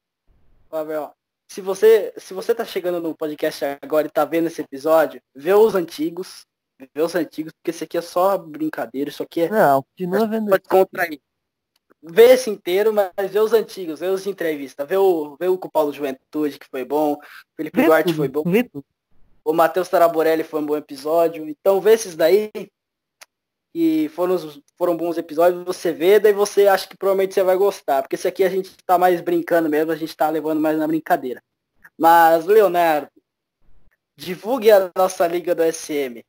Ó, 0.71 1.13
se 1.47 1.61
você, 1.61 2.13
se 2.17 2.33
você 2.33 2.55
tá 2.55 2.65
chegando 2.65 2.99
no 2.99 3.15
podcast 3.15 3.63
agora 3.81 4.07
e 4.07 4.11
tá 4.11 4.25
vendo 4.25 4.47
esse 4.47 4.61
episódio, 4.61 5.21
vê 5.35 5.53
os 5.53 5.75
antigos. 5.75 6.47
Vê 6.93 7.01
os 7.01 7.15
antigos, 7.15 7.53
porque 7.53 7.71
esse 7.71 7.83
aqui 7.83 7.97
é 7.97 8.01
só 8.01 8.37
brincadeira, 8.37 9.09
isso 9.09 9.23
aqui 9.23 9.41
é. 9.41 9.49
Não, 9.49 9.83
continua 9.83 10.27
vendo. 10.27 10.49
Pode 10.49 10.63
contrair. 10.63 11.21
Vê 12.01 12.33
esse 12.33 12.49
inteiro, 12.49 12.91
mas 12.91 13.31
vê 13.31 13.39
os 13.39 13.53
antigos, 13.53 14.01
vê 14.01 14.07
os 14.07 14.23
de 14.23 14.29
entrevista. 14.29 14.85
Vê 14.85 14.97
o, 14.97 15.37
vê 15.39 15.47
o 15.47 15.57
com 15.57 15.69
o 15.69 15.71
Paulo 15.71 15.93
Juventude, 15.93 16.59
que 16.59 16.67
foi 16.69 16.83
bom. 16.83 17.17
Felipe 17.55 17.79
vê 17.79 17.85
Duarte 17.85 18.07
tudo, 18.07 18.17
foi 18.17 18.27
bom. 18.27 18.43
O 19.45 19.53
Matheus 19.53 19.87
Taraborelli 19.87 20.43
foi 20.43 20.61
um 20.61 20.65
bom 20.65 20.75
episódio. 20.75 21.47
Então 21.47 21.79
vê 21.79 21.93
esses 21.93 22.15
daí. 22.15 22.51
E 23.75 24.09
foram, 24.09 24.37
foram 24.77 24.95
bons 24.95 25.17
episódios, 25.17 25.63
você 25.63 25.91
vê, 25.91 26.19
daí 26.19 26.31
você 26.31 26.67
acha 26.67 26.87
que 26.87 26.95
provavelmente 26.95 27.33
você 27.33 27.41
vai 27.41 27.55
gostar. 27.55 28.03
Porque 28.03 28.15
esse 28.15 28.27
aqui 28.27 28.43
a 28.43 28.49
gente 28.49 28.71
tá 28.85 28.99
mais 28.99 29.19
brincando 29.19 29.67
mesmo, 29.67 29.91
a 29.91 29.95
gente 29.95 30.15
tá 30.15 30.29
levando 30.29 30.59
mais 30.59 30.77
na 30.77 30.85
brincadeira. 30.85 31.41
Mas, 31.97 32.45
Leonardo, 32.45 33.09
divulgue 34.15 34.69
a 34.71 34.91
nossa 34.95 35.25
liga 35.25 35.55
do 35.55 35.63
SM. 35.63 36.23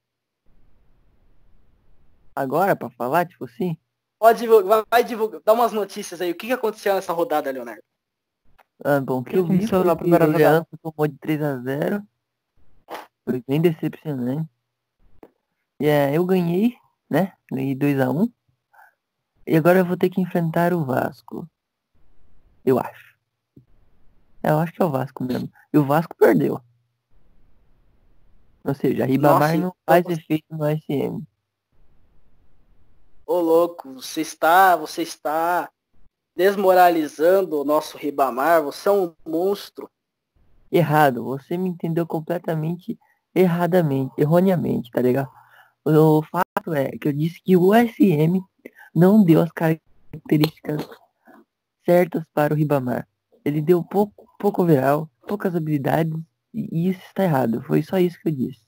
Agora, 2.35 2.75
para 2.75 2.91
falar, 2.91 3.27
tipo 3.27 3.45
assim? 3.45 3.77
Pode 4.19 4.41
divulgar, 4.41 4.85
vai 4.91 5.05
divulgar, 5.05 5.41
dá 5.45 5.53
umas 5.53 5.73
notícias 5.73 6.21
aí. 6.21 6.31
O 6.31 6.35
que, 6.35 6.49
que 6.49 6.53
aconteceu 6.53 6.95
nessa 6.95 7.13
rodada, 7.13 7.51
Leonardo? 7.51 7.83
Ah, 8.85 9.01
bom, 9.01 9.21
o 9.21 9.25
que 9.25 9.37
eu 9.37 9.47
vi 9.47 9.67
foi 9.67 9.85
na 9.85 9.95
primeira 9.95 10.27
rodada 10.27 10.67
tomou 10.83 11.07
de 11.07 11.17
3 11.19 11.43
a 11.43 11.59
0 11.59 12.03
Foi 13.25 13.43
bem 13.47 13.61
decepcionante. 13.61 14.49
E 15.79 15.87
é, 15.87 16.17
eu 16.17 16.25
ganhei, 16.25 16.77
né? 17.09 17.33
Ganhei 17.51 17.75
2 17.75 18.01
a 18.01 18.11
1 18.11 18.29
E 19.47 19.57
agora 19.57 19.79
eu 19.79 19.85
vou 19.85 19.97
ter 19.97 20.11
que 20.11 20.21
enfrentar 20.21 20.73
o 20.73 20.85
Vasco. 20.85 21.49
Eu 22.65 22.79
acho. 22.79 23.15
É, 24.43 24.51
eu 24.51 24.59
acho 24.59 24.73
que 24.73 24.83
é 24.83 24.85
o 24.85 24.91
Vasco 24.91 25.23
mesmo. 25.23 25.51
E 25.73 25.79
o 25.79 25.85
Vasco 25.85 26.17
perdeu. 26.17 26.61
Ou 28.65 28.75
seja, 28.75 29.05
a 29.05 29.07
Ribamar 29.07 29.51
Nossa, 29.51 29.57
não 29.57 29.75
faz 29.87 30.07
efeito 30.07 30.47
no 30.51 30.65
SM. 30.65 31.23
Ô 33.35 33.41
louco, 33.41 33.95
você 33.95 34.21
está, 34.21 34.77
você 34.77 35.03
está 35.03 35.69
desmoralizando 36.37 37.61
o 37.61 37.65
nosso 37.65 37.99
Ribamar, 37.99 38.63
você 38.63 38.89
é 38.89 38.93
um 38.93 39.13
monstro. 39.27 39.91
Errado, 40.71 41.25
você 41.25 41.57
me 41.57 41.69
entendeu 41.69 42.07
completamente 42.07 42.97
erradamente, 43.35 44.13
erroneamente, 44.17 44.89
tá 44.93 45.03
ligado? 45.03 45.29
O 45.85 46.23
fato 46.23 46.75
é 46.75 46.93
que 46.93 47.09
eu 47.09 47.13
disse 47.13 47.43
que 47.43 47.57
o 47.57 47.75
SM 47.75 48.41
não 48.95 49.25
deu 49.25 49.41
as 49.41 49.51
características 49.51 50.89
certas 51.85 52.23
para 52.33 52.55
o 52.55 52.57
Ribamar. 52.57 53.05
Ele 53.45 53.61
deu 53.61 53.83
pouco, 53.83 54.29
pouco 54.39 54.63
overall, 54.63 55.11
poucas 55.27 55.57
habilidades, 55.57 56.17
e 56.55 56.89
isso 56.89 57.01
está 57.09 57.25
errado. 57.25 57.65
Foi 57.65 57.83
só 57.83 57.99
isso 57.99 58.17
que 58.21 58.29
eu 58.29 58.33
disse. 58.33 58.63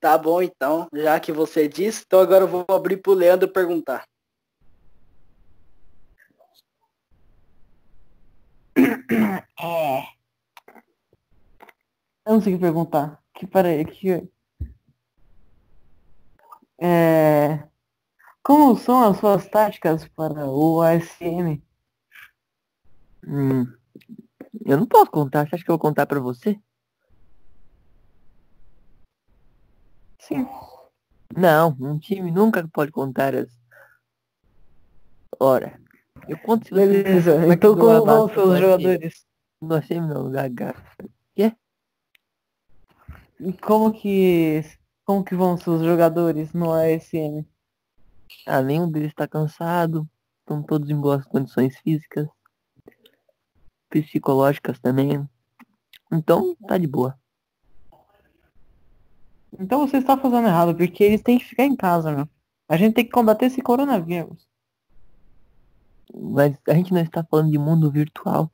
Tá 0.00 0.16
bom, 0.18 0.42
então, 0.42 0.88
já 0.92 1.18
que 1.18 1.32
você 1.32 1.66
disse, 1.66 2.04
então 2.06 2.20
agora 2.20 2.44
eu 2.44 2.48
vou 2.48 2.64
abrir 2.68 2.98
pro 2.98 3.14
Leandro 3.14 3.48
perguntar. 3.48 4.04
É. 9.58 10.02
Eu 12.26 12.34
não 12.34 12.40
sei 12.42 12.54
o 12.54 12.56
que 12.56 12.62
perguntar. 12.62 13.22
Que 13.34 13.46
para 13.46 13.84
que 13.84 14.28
É... 16.78 17.66
Como 18.42 18.76
são 18.76 19.02
as 19.02 19.16
suas 19.18 19.48
táticas 19.48 20.06
para 20.08 20.46
o 20.46 20.82
ASM? 20.82 21.62
Hum, 23.26 23.66
eu 24.64 24.76
não 24.76 24.86
posso 24.86 25.10
contar. 25.10 25.48
Você 25.48 25.56
acha 25.56 25.64
que 25.64 25.70
eu 25.70 25.74
vou 25.74 25.80
contar 25.80 26.06
pra 26.06 26.20
você? 26.20 26.60
Sim. 30.26 30.44
Não, 31.36 31.76
um 31.80 32.00
time 32.00 32.32
nunca 32.32 32.66
pode 32.66 32.90
contar 32.90 33.32
as. 33.32 33.48
Ora, 35.38 35.80
eu 36.28 36.36
conto 36.38 36.66
se 36.66 36.72
você. 36.72 37.02
Beleza, 37.02 37.46
então 37.46 37.74
do 37.74 37.80
como 37.80 38.04
vão 38.04 38.28
seus 38.28 38.48
do 38.48 38.56
jogadores? 38.56 39.24
No 39.60 39.74
ACM 39.76 40.08
não, 40.08 40.28
no 40.28 40.38
H. 40.38 40.74
E 41.38 41.52
Como 43.62 43.92
que. 43.92 44.64
Como 45.04 45.22
que 45.22 45.36
vão 45.36 45.56
seus 45.56 45.84
jogadores 45.84 46.52
no 46.52 46.72
ASM? 46.72 47.46
Ah, 48.44 48.60
nenhum 48.60 48.90
deles 48.90 49.14
tá 49.14 49.28
cansado. 49.28 50.08
Estão 50.40 50.60
todos 50.60 50.90
em 50.90 51.00
boas 51.00 51.24
condições 51.24 51.78
físicas. 51.78 52.26
Psicológicas 53.88 54.80
também. 54.80 55.24
Então, 56.12 56.56
tá 56.66 56.76
de 56.76 56.88
boa. 56.88 57.16
Então 59.58 59.86
você 59.86 59.98
está 59.98 60.16
fazendo 60.16 60.46
errado, 60.48 60.76
porque 60.76 61.02
eles 61.04 61.22
têm 61.22 61.38
que 61.38 61.44
ficar 61.44 61.64
em 61.64 61.76
casa, 61.76 62.12
meu. 62.12 62.28
A 62.68 62.76
gente 62.76 62.94
tem 62.94 63.04
que 63.04 63.10
combater 63.10 63.46
esse 63.46 63.62
coronavírus. 63.62 64.46
Mas 66.14 66.56
a 66.68 66.74
gente 66.74 66.92
não 66.92 67.00
está 67.00 67.24
falando 67.24 67.50
de 67.50 67.58
mundo 67.58 67.90
virtual. 67.90 68.50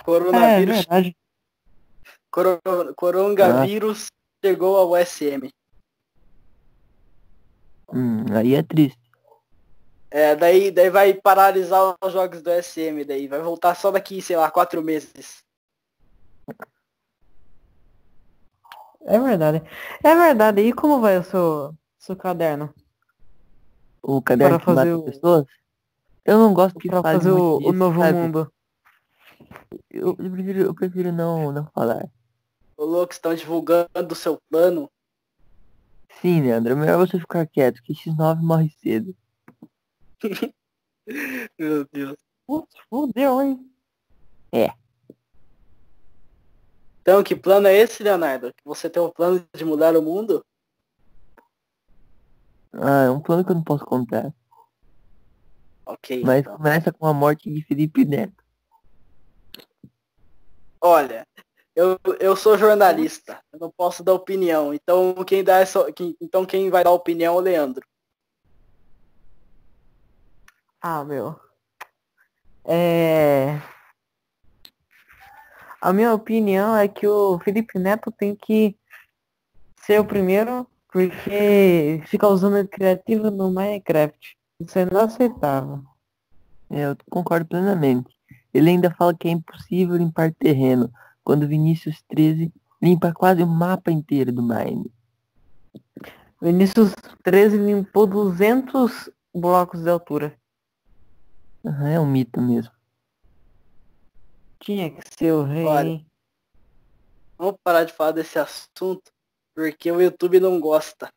É, 0.00 0.04
Coronavírus, 0.04 0.76
verdade. 0.76 1.16
coro- 2.30 2.60
coronavírus 2.94 4.06
chegou 4.44 4.76
ao 4.76 4.96
SM. 4.96 5.50
Hum, 7.92 8.24
aí 8.36 8.54
é 8.54 8.62
triste. 8.62 9.00
É, 10.10 10.34
daí, 10.36 10.70
daí 10.70 10.88
vai 10.90 11.14
paralisar 11.14 11.94
os 12.02 12.12
jogos 12.12 12.40
do 12.40 12.50
SM, 12.50 13.04
daí 13.04 13.26
vai 13.26 13.40
voltar 13.42 13.74
só 13.74 13.90
daqui, 13.90 14.22
sei 14.22 14.36
lá, 14.36 14.50
quatro 14.50 14.82
meses. 14.82 15.44
É 19.06 19.18
verdade. 19.18 19.62
É 20.02 20.14
verdade. 20.14 20.60
E 20.62 20.72
como 20.72 21.00
vai 21.00 21.16
o 21.18 21.24
seu, 21.24 21.74
seu 21.98 22.16
caderno? 22.16 22.74
O 24.02 24.20
caderno 24.20 24.58
Para 24.58 24.74
fazer 24.74 24.94
o- 24.94 25.02
pessoas. 25.04 25.46
Eu 26.24 26.38
não 26.38 26.52
gosto 26.52 26.78
que 26.78 26.88
Pra 26.88 27.02
fazer 27.02 27.30
o, 27.30 27.34
muito 27.34 27.56
o 27.56 27.60
disso, 27.60 27.72
novo 27.78 28.00
sabe? 28.00 28.12
mundo. 28.18 28.52
Eu, 29.90 30.08
eu 30.18 30.30
prefiro, 30.30 30.60
eu 30.60 30.74
prefiro 30.74 31.12
não, 31.12 31.52
não 31.52 31.66
falar. 31.68 32.08
Ô 32.76 32.84
louco, 32.84 33.12
estão 33.12 33.34
divulgando 33.34 33.88
o 34.10 34.14
seu 34.14 34.38
plano. 34.50 34.90
Sim, 36.20 36.42
Leandro, 36.42 36.72
é 36.72 36.74
melhor 36.74 36.98
você 36.98 37.18
ficar 37.20 37.46
quieto, 37.46 37.82
que 37.82 37.94
X9 37.94 38.40
morre 38.42 38.70
cedo. 38.70 39.14
Meu 41.58 41.86
Deus. 41.92 42.16
Putz, 42.46 42.74
fudeu, 42.90 43.40
hein? 43.40 43.70
Então, 47.06 47.22
que 47.22 47.36
plano 47.36 47.68
é 47.68 47.76
esse, 47.76 48.02
Leonardo? 48.02 48.52
Você 48.64 48.90
tem 48.90 49.00
um 49.00 49.08
plano 49.08 49.46
de 49.54 49.64
mudar 49.64 49.96
o 49.96 50.02
mundo? 50.02 50.44
Ah, 52.72 53.04
é 53.04 53.10
um 53.10 53.20
plano 53.20 53.44
que 53.44 53.52
eu 53.52 53.54
não 53.54 53.62
posso 53.62 53.84
contar. 53.84 54.34
Ok. 55.86 56.24
Mas 56.24 56.40
então. 56.40 56.56
começa 56.56 56.92
com 56.92 57.06
a 57.06 57.14
morte 57.14 57.48
de 57.48 57.62
Felipe 57.62 58.04
Neto. 58.04 58.42
Olha, 60.80 61.24
eu, 61.76 61.96
eu 62.18 62.34
sou 62.34 62.58
jornalista. 62.58 63.40
Eu 63.52 63.60
não 63.60 63.70
posso 63.70 64.02
dar 64.02 64.14
opinião. 64.14 64.74
Então 64.74 65.14
quem 65.24 65.44
dá 65.44 65.60
essa, 65.60 65.92
quem, 65.92 66.16
então 66.20 66.44
quem 66.44 66.70
vai 66.70 66.82
dar 66.82 66.90
opinião 66.90 67.34
é 67.34 67.36
o 67.36 67.40
Leandro. 67.40 67.86
Ah, 70.80 71.04
meu. 71.04 71.38
É. 72.64 73.75
A 75.86 75.92
minha 75.92 76.12
opinião 76.12 76.76
é 76.76 76.88
que 76.88 77.06
o 77.06 77.38
Felipe 77.38 77.78
Neto 77.78 78.10
tem 78.10 78.34
que 78.34 78.76
ser 79.82 80.00
o 80.00 80.04
primeiro, 80.04 80.66
porque 80.92 82.02
fica 82.06 82.26
usando 82.26 82.56
a 82.56 82.66
criativa 82.66 83.30
no 83.30 83.52
Minecraft. 83.52 84.36
Isso 84.58 84.76
é 84.80 84.82
inaceitável. 84.82 85.84
É, 86.68 86.86
eu 86.86 86.96
concordo 87.08 87.46
plenamente. 87.46 88.12
Ele 88.52 88.70
ainda 88.70 88.90
fala 88.90 89.14
que 89.14 89.28
é 89.28 89.30
impossível 89.30 89.94
limpar 89.94 90.34
terreno, 90.34 90.92
quando 91.22 91.46
Vinícius 91.46 92.02
13 92.08 92.52
limpa 92.82 93.12
quase 93.12 93.44
o 93.44 93.46
mapa 93.46 93.92
inteiro 93.92 94.32
do 94.32 94.42
Mine. 94.42 94.90
Vinícius 96.42 96.96
13 97.22 97.58
limpou 97.58 98.08
200 98.08 99.08
blocos 99.32 99.84
de 99.84 99.90
altura. 99.90 100.36
É 101.64 102.00
um 102.00 102.06
mito 102.06 102.40
mesmo. 102.40 102.75
Tinha 104.60 104.90
que 104.90 105.02
ser 105.16 105.32
o 105.32 105.42
rei. 105.42 105.64
Olha. 105.64 106.06
Vamos 107.38 107.56
parar 107.62 107.84
de 107.84 107.92
falar 107.92 108.12
desse 108.12 108.38
assunto, 108.38 109.12
porque 109.54 109.90
o 109.90 110.00
YouTube 110.00 110.40
não 110.40 110.58
gosta. 110.58 111.10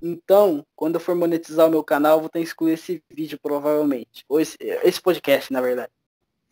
Então, 0.00 0.64
quando 0.76 0.96
eu 0.96 1.00
for 1.00 1.14
monetizar 1.14 1.66
o 1.66 1.70
meu 1.70 1.82
canal, 1.82 2.16
eu 2.16 2.20
vou 2.20 2.28
ter 2.28 2.40
que 2.40 2.44
excluir 2.44 2.72
esse 2.72 3.02
vídeo, 3.10 3.38
provavelmente. 3.42 4.24
Ou 4.28 4.40
esse, 4.40 4.56
esse 4.60 5.00
podcast, 5.00 5.52
na 5.52 5.60
verdade. 5.60 5.90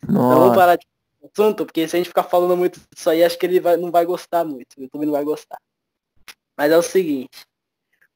Então 0.03 0.15
vamos 0.15 0.47
Nossa, 0.47 0.55
parar 0.55 0.75
de 0.75 0.85
falar 0.85 1.21
desse 1.21 1.41
assunto, 1.41 1.65
porque 1.65 1.87
se 1.87 1.95
a 1.95 1.99
gente 1.99 2.09
ficar 2.09 2.23
falando 2.23 2.57
muito 2.57 2.79
disso 2.93 3.09
aí, 3.09 3.23
acho 3.23 3.37
que 3.37 3.45
ele 3.45 3.59
vai- 3.59 3.77
não 3.77 3.91
vai 3.91 4.05
gostar 4.05 4.43
muito. 4.43 4.77
O 4.77 4.81
YouTube 4.81 5.05
não 5.05 5.13
vai 5.13 5.23
gostar. 5.23 5.57
Mas 6.57 6.71
é 6.71 6.77
o 6.77 6.81
seguinte. 6.81 7.45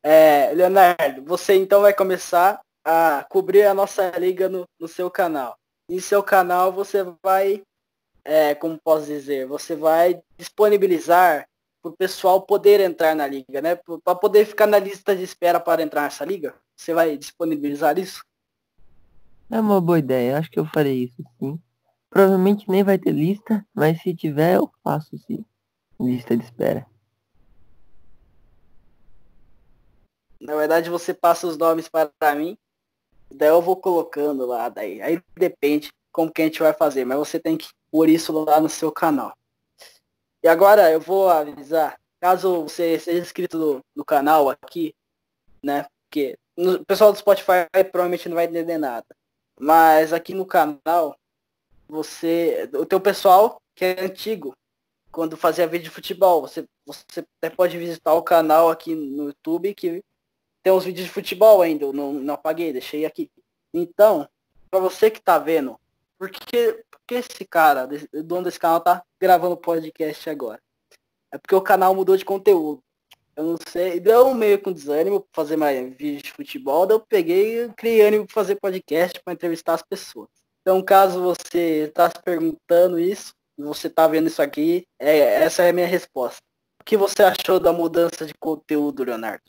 É, 0.03 0.51
Leonardo, 0.53 1.23
você 1.23 1.55
então 1.55 1.81
vai 1.81 1.93
começar 1.93 2.59
a 2.83 3.25
cobrir 3.29 3.63
a 3.67 3.73
nossa 3.73 4.09
liga 4.17 4.49
no, 4.49 4.67
no 4.79 4.87
seu 4.87 5.09
canal. 5.11 5.55
Em 5.87 5.99
seu 5.99 6.23
canal 6.23 6.73
você 6.73 7.03
vai, 7.23 7.61
é, 8.23 8.55
como 8.55 8.77
posso 8.77 9.05
dizer, 9.05 9.47
você 9.47 9.75
vai 9.75 10.21
disponibilizar 10.37 11.47
para 11.81 11.91
o 11.91 11.95
pessoal 11.97 12.41
poder 12.41 12.79
entrar 12.79 13.15
na 13.15 13.25
liga, 13.25 13.61
né? 13.61 13.75
Para 14.03 14.15
poder 14.15 14.45
ficar 14.45 14.67
na 14.67 14.77
lista 14.77 15.15
de 15.15 15.23
espera 15.23 15.59
para 15.59 15.81
entrar 15.81 16.03
nessa 16.03 16.23
liga. 16.23 16.53
Você 16.75 16.93
vai 16.93 17.17
disponibilizar 17.17 17.97
isso? 17.97 18.21
é 19.51 19.59
uma 19.59 19.81
boa 19.81 19.99
ideia. 19.99 20.37
Acho 20.37 20.49
que 20.49 20.59
eu 20.59 20.65
farei 20.65 21.03
isso 21.03 21.23
sim. 21.37 21.59
Provavelmente 22.09 22.69
nem 22.69 22.83
vai 22.83 22.97
ter 22.97 23.11
lista, 23.11 23.65
mas 23.73 24.01
se 24.01 24.15
tiver, 24.15 24.55
eu 24.55 24.71
faço 24.83 25.17
sim. 25.19 25.45
Lista 25.99 26.35
de 26.35 26.43
espera. 26.43 26.85
Na 30.39 30.55
verdade, 30.55 30.89
você 30.89 31.13
passa 31.13 31.45
os 31.45 31.57
nomes 31.57 31.87
para 31.87 32.35
mim, 32.35 32.57
daí 33.29 33.49
eu 33.49 33.61
vou 33.61 33.75
colocando 33.75 34.45
lá, 34.45 34.69
daí. 34.69 35.01
Aí 35.01 35.21
depende 35.35 35.91
como 36.11 36.31
que 36.31 36.41
a 36.41 36.45
gente 36.45 36.59
vai 36.59 36.73
fazer, 36.73 37.05
mas 37.05 37.19
você 37.19 37.39
tem 37.39 37.55
que 37.55 37.69
pôr 37.91 38.09
isso 38.09 38.31
lá 38.43 38.59
no 38.59 38.69
seu 38.69 38.91
canal. 38.91 39.37
E 40.43 40.47
agora 40.47 40.89
eu 40.91 40.99
vou 40.99 41.29
avisar, 41.29 41.99
caso 42.19 42.63
você 42.63 42.97
seja 42.97 43.19
inscrito 43.19 43.57
no, 43.57 43.85
no 43.95 44.05
canal 44.05 44.49
aqui, 44.49 44.95
né? 45.63 45.85
Porque 46.03 46.37
o 46.57 46.83
pessoal 46.85 47.11
do 47.11 47.17
Spotify 47.17 47.67
provavelmente 47.91 48.27
não 48.27 48.35
vai 48.35 48.45
entender 48.45 48.77
nada. 48.77 49.05
Mas 49.59 50.13
aqui 50.13 50.33
no 50.33 50.45
canal, 50.45 51.15
você. 51.87 52.69
O 52.73 52.85
teu 52.85 52.99
pessoal 52.99 53.61
que 53.75 53.85
é 53.85 54.01
antigo, 54.01 54.55
quando 55.11 55.37
fazia 55.37 55.67
vídeo 55.67 55.85
de 55.85 55.89
futebol, 55.89 56.41
você, 56.41 56.65
você 56.85 57.25
até 57.37 57.49
pode 57.49 57.77
visitar 57.77 58.13
o 58.13 58.23
canal 58.23 58.69
aqui 58.69 58.95
no 58.95 59.25
YouTube 59.25 59.73
que 59.73 60.03
tem 60.63 60.71
uns 60.71 60.85
vídeos 60.85 61.07
de 61.07 61.13
futebol 61.13 61.61
ainda, 61.61 61.85
eu 61.85 61.93
não, 61.93 62.13
não 62.13 62.33
apaguei, 62.35 62.71
deixei 62.71 63.05
aqui. 63.05 63.29
Então, 63.73 64.27
pra 64.69 64.79
você 64.79 65.09
que 65.09 65.21
tá 65.21 65.39
vendo, 65.39 65.79
por 66.21 66.29
que, 66.29 66.73
por 66.91 66.99
que 67.07 67.15
esse 67.15 67.43
cara, 67.45 67.89
o 68.13 68.21
dono 68.21 68.43
desse 68.43 68.59
canal, 68.59 68.79
tá 68.79 69.03
gravando 69.19 69.57
podcast 69.57 70.29
agora? 70.29 70.61
É 71.31 71.37
porque 71.39 71.55
o 71.55 71.61
canal 71.61 71.95
mudou 71.95 72.15
de 72.15 72.23
conteúdo. 72.23 72.79
Eu 73.35 73.43
não 73.43 73.57
sei, 73.67 73.99
deu 73.99 74.31
meio 74.35 74.61
com 74.61 74.71
desânimo 74.71 75.21
pra 75.21 75.29
fazer 75.33 75.57
mais 75.57 75.79
vídeo 75.97 76.21
de 76.21 76.31
futebol, 76.31 76.85
daí 76.85 76.95
eu 76.95 76.99
peguei 76.99 77.63
e 77.63 77.69
criei 77.69 78.01
ânimo 78.01 78.27
pra 78.27 78.35
fazer 78.35 78.55
podcast 78.57 79.19
pra 79.25 79.33
entrevistar 79.33 79.73
as 79.73 79.81
pessoas. 79.81 80.29
Então, 80.61 80.79
caso 80.83 81.19
você 81.19 81.91
tá 81.91 82.07
se 82.07 82.21
perguntando 82.23 82.99
isso, 82.99 83.33
você 83.57 83.89
tá 83.89 84.07
vendo 84.07 84.27
isso 84.27 84.43
aqui, 84.43 84.85
é, 84.99 85.41
essa 85.43 85.63
é 85.63 85.69
a 85.69 85.73
minha 85.73 85.87
resposta. 85.87 86.39
O 86.79 86.83
que 86.83 86.95
você 86.95 87.23
achou 87.23 87.59
da 87.59 87.73
mudança 87.73 88.27
de 88.27 88.33
conteúdo, 88.39 89.03
Leonardo? 89.03 89.43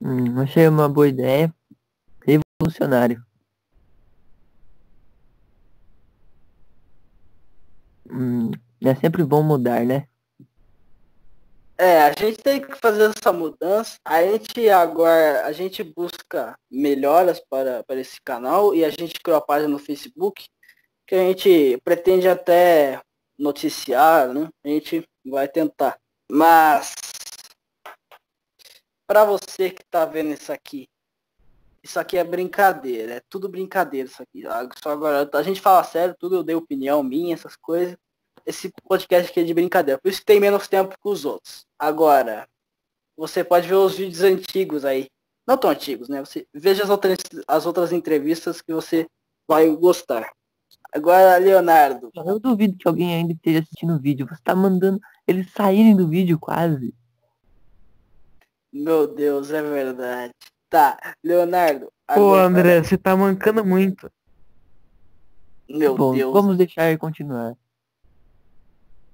Hum, 0.00 0.40
achei 0.40 0.66
uma 0.66 0.88
boa 0.88 1.08
ideia. 1.08 1.52
Revolucionário. 2.24 3.27
Hum, 8.10 8.50
é 8.82 8.94
sempre 8.94 9.24
bom 9.24 9.42
mudar, 9.42 9.84
né? 9.84 10.06
É, 11.76 12.02
a 12.02 12.12
gente 12.12 12.38
tem 12.38 12.60
que 12.60 12.74
fazer 12.76 13.10
essa 13.16 13.32
mudança. 13.32 13.96
A 14.04 14.22
gente 14.22 14.68
agora, 14.68 15.46
a 15.46 15.52
gente 15.52 15.82
busca 15.82 16.58
melhoras 16.70 17.40
para, 17.48 17.84
para 17.84 18.00
esse 18.00 18.20
canal 18.20 18.74
e 18.74 18.84
a 18.84 18.90
gente 18.90 19.20
criou 19.22 19.38
a 19.38 19.40
página 19.40 19.68
no 19.68 19.78
Facebook 19.78 20.46
que 21.06 21.14
a 21.14 21.18
gente 21.18 21.78
pretende 21.84 22.28
até 22.28 23.00
noticiar, 23.38 24.32
né? 24.34 24.48
A 24.64 24.68
gente 24.68 25.08
vai 25.24 25.46
tentar. 25.46 25.98
Mas 26.30 26.94
Pra 29.08 29.24
você 29.24 29.70
que 29.70 29.82
tá 29.90 30.04
vendo 30.04 30.34
isso 30.34 30.52
aqui, 30.52 30.86
isso 31.82 31.98
aqui 31.98 32.16
é 32.16 32.24
brincadeira, 32.24 33.14
é 33.14 33.22
tudo 33.28 33.48
brincadeira 33.48 34.08
isso 34.08 34.22
aqui. 34.22 34.42
Só 34.82 34.90
agora, 34.90 35.28
a 35.32 35.42
gente 35.42 35.60
fala 35.60 35.82
sério, 35.84 36.16
tudo 36.18 36.36
eu 36.36 36.42
dei 36.42 36.54
opinião 36.54 37.02
minha, 37.02 37.34
essas 37.34 37.56
coisas. 37.56 37.96
Esse 38.46 38.72
podcast 38.84 39.30
aqui 39.30 39.40
é 39.40 39.44
de 39.44 39.54
brincadeira, 39.54 40.00
por 40.00 40.08
isso 40.08 40.20
que 40.20 40.26
tem 40.26 40.40
menos 40.40 40.68
tempo 40.68 40.94
que 40.94 41.08
os 41.08 41.24
outros. 41.24 41.66
Agora, 41.78 42.48
você 43.16 43.44
pode 43.44 43.68
ver 43.68 43.74
os 43.74 43.96
vídeos 43.96 44.22
antigos 44.22 44.84
aí. 44.84 45.08
Não 45.46 45.56
tão 45.56 45.70
antigos, 45.70 46.08
né? 46.08 46.20
Você 46.20 46.46
veja 46.52 46.84
as 46.84 46.90
outras, 46.90 47.18
as 47.46 47.66
outras 47.66 47.92
entrevistas 47.92 48.60
que 48.60 48.72
você 48.72 49.06
vai 49.46 49.68
gostar. 49.70 50.30
Agora, 50.92 51.36
Leonardo. 51.38 52.10
Eu 52.14 52.38
duvido 52.38 52.76
que 52.76 52.86
alguém 52.86 53.14
ainda 53.14 53.32
esteja 53.32 53.60
assistindo 53.60 53.94
o 53.94 54.00
vídeo. 54.00 54.26
Você 54.28 54.42
tá 54.42 54.54
mandando 54.54 55.00
eles 55.26 55.50
saírem 55.52 55.96
do 55.96 56.08
vídeo 56.08 56.38
quase. 56.38 56.94
Meu 58.72 59.06
Deus, 59.06 59.50
é 59.50 59.62
verdade. 59.62 60.32
Tá, 60.68 61.16
Leonardo. 61.24 61.90
Pô, 62.14 62.34
André, 62.34 62.82
você 62.82 62.98
tá 62.98 63.16
mancando 63.16 63.64
muito. 63.64 64.10
Meu 65.68 65.96
Bom, 65.96 66.14
Deus. 66.14 66.32
Vamos 66.32 66.56
deixar 66.56 66.88
ele 66.88 66.98
continuar. 66.98 67.56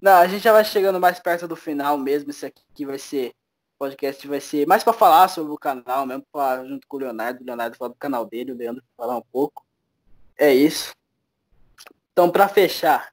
Não, 0.00 0.18
a 0.18 0.26
gente 0.26 0.42
já 0.42 0.52
vai 0.52 0.64
chegando 0.64 1.00
mais 1.00 1.18
perto 1.18 1.48
do 1.48 1.56
final 1.56 1.96
mesmo. 1.96 2.30
Esse 2.30 2.46
aqui 2.46 2.84
vai 2.84 2.98
ser. 2.98 3.30
O 3.76 3.78
podcast 3.78 4.26
vai 4.28 4.40
ser 4.40 4.66
mais 4.66 4.84
para 4.84 4.92
falar 4.92 5.28
sobre 5.28 5.52
o 5.52 5.58
canal 5.58 6.06
mesmo, 6.06 6.24
pra, 6.32 6.64
junto 6.64 6.86
com 6.86 6.96
o 6.96 7.00
Leonardo. 7.00 7.42
O 7.42 7.46
Leonardo 7.46 7.76
falar 7.76 7.88
do 7.88 7.96
canal 7.96 8.24
dele, 8.24 8.52
o 8.52 8.56
Leandro 8.56 8.82
falar 8.96 9.16
um 9.16 9.24
pouco. 9.32 9.64
É 10.36 10.52
isso. 10.54 10.92
Então, 12.12 12.30
para 12.30 12.48
fechar, 12.48 13.12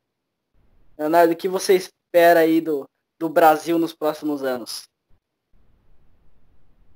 Leonardo, 0.97 1.33
o 1.33 1.35
que 1.35 1.47
você 1.47 1.73
espera 1.75 2.41
aí 2.41 2.61
do, 2.61 2.87
do 3.19 3.27
Brasil 3.27 3.79
nos 3.79 3.93
próximos 3.93 4.43
anos? 4.43 4.83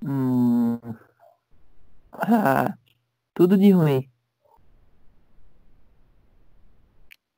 Hum, 0.03 0.79
ah, 2.21 2.77
tudo 3.33 3.57
de 3.57 3.71
ruim. 3.71 4.09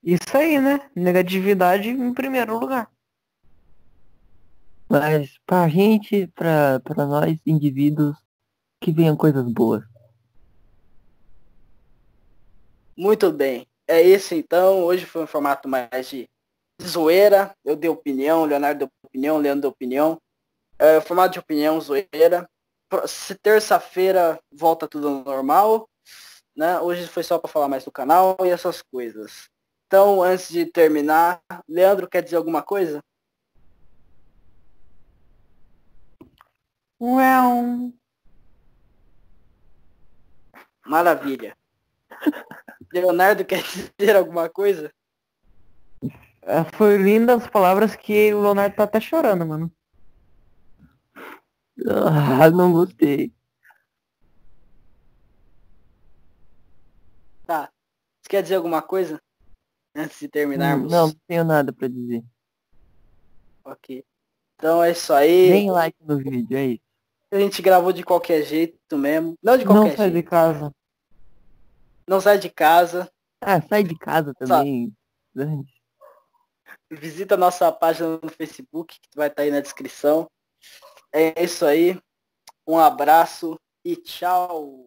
Isso 0.04 0.38
aí, 0.38 0.60
né? 0.60 0.90
Negatividade 0.96 1.90
em 1.90 2.14
primeiro 2.14 2.58
lugar. 2.58 2.90
Mas 4.90 5.38
pra 5.46 5.68
gente, 5.68 6.28
pra, 6.28 6.80
pra 6.80 7.06
nós, 7.06 7.38
indivíduos, 7.46 8.16
que 8.80 8.92
venham 8.92 9.18
coisas 9.18 9.44
boas. 9.52 9.84
Muito 12.96 13.32
bem. 13.32 13.68
É 13.88 14.02
isso 14.02 14.34
então. 14.34 14.84
Hoje 14.84 15.06
foi 15.06 15.24
um 15.24 15.28
formato 15.28 15.68
mais 15.68 16.10
de 16.10 16.30
zoeira. 16.82 17.54
Eu 17.66 17.76
dei 17.76 17.90
opinião, 17.90 18.46
Leonardo 18.46 18.80
deu 18.80 18.90
opinião, 19.04 19.38
Leandro 19.38 19.62
deu 19.62 19.70
opinião. 19.72 20.22
É, 20.80 21.02
formato 21.02 21.34
de 21.34 21.40
opinião, 21.40 21.82
zoeira 21.82 22.48
se 23.06 23.36
terça-feira 23.36 24.40
volta 24.52 24.88
tudo 24.88 25.24
normal, 25.24 25.90
né? 26.56 26.80
Hoje 26.80 27.08
foi 27.08 27.24
só 27.24 27.38
para 27.38 27.52
falar 27.52 27.68
mais 27.68 27.84
do 27.84 27.92
canal 27.92 28.38
e 28.44 28.50
essas 28.50 28.82
coisas. 28.82 29.50
Então, 29.88 30.22
antes 30.22 30.50
de 30.50 30.66
terminar, 30.66 31.42
Leandro 31.68 32.10
quer 32.10 32.22
dizer 32.22 32.36
alguma 32.36 32.62
coisa? 32.62 33.02
Well. 37.00 37.94
Maravilha. 40.86 41.56
Leonardo 42.92 43.46
quer 43.46 43.62
dizer 43.62 44.16
alguma 44.16 44.50
coisa? 44.50 44.92
É, 46.42 46.64
foi 46.76 46.98
lindas 46.98 47.44
as 47.44 47.50
palavras 47.50 47.96
que 47.96 48.34
o 48.34 48.42
Leonardo 48.42 48.76
tá 48.76 48.84
até 48.84 49.00
chorando, 49.00 49.46
mano. 49.46 49.72
Ah, 51.86 52.50
não 52.50 52.72
gostei. 52.74 53.32
Tá. 57.46 57.72
Você 58.22 58.30
quer 58.30 58.44
dizer 58.44 58.56
alguma 58.56 58.82
coisa? 58.82 59.22
Antes 59.96 60.20
de 60.20 60.28
terminarmos? 60.28 60.92
Não, 60.92 61.08
não 61.08 61.16
tenho 61.28 61.44
nada 61.44 61.72
pra 61.72 61.88
dizer. 61.88 62.24
Ok. 63.64 64.04
Então 64.56 64.84
é 64.84 64.92
isso 64.92 65.14
aí. 65.14 65.50
Nem 65.50 65.72
like 65.72 65.98
no 66.02 66.18
vídeo, 66.18 66.58
é 66.58 66.66
isso. 66.66 66.84
A 67.32 67.40
gente 67.40 67.62
gravou 67.62 67.92
de 67.92 68.04
qualquer 68.04 68.44
jeito 68.44 68.98
mesmo. 68.98 69.36
Não 69.44 69.58
de 69.58 69.66
qualquer 69.66 69.98
jeito. 69.98 69.98
Não 69.98 69.98
sai 69.98 70.12
de 70.12 70.24
casa. 70.24 70.76
Não 72.08 72.22
sai 72.22 72.40
de 72.40 72.50
casa. 72.50 73.12
Ah, 73.42 73.62
sai 73.62 73.84
de 73.84 73.98
casa 73.98 74.34
também. 74.34 74.96
Visita 76.90 77.36
a 77.36 77.38
nossa 77.38 77.72
página 77.72 78.18
no 78.22 78.30
Facebook, 78.30 78.98
que 79.00 79.10
vai 79.16 79.28
estar 79.28 79.44
aí 79.44 79.52
na 79.52 79.60
descrição. 79.60 80.28
É 81.14 81.44
isso 81.44 81.66
aí. 81.66 82.00
Um 82.68 82.78
abraço 82.80 83.60
e 83.86 83.96
tchau. 83.96 84.87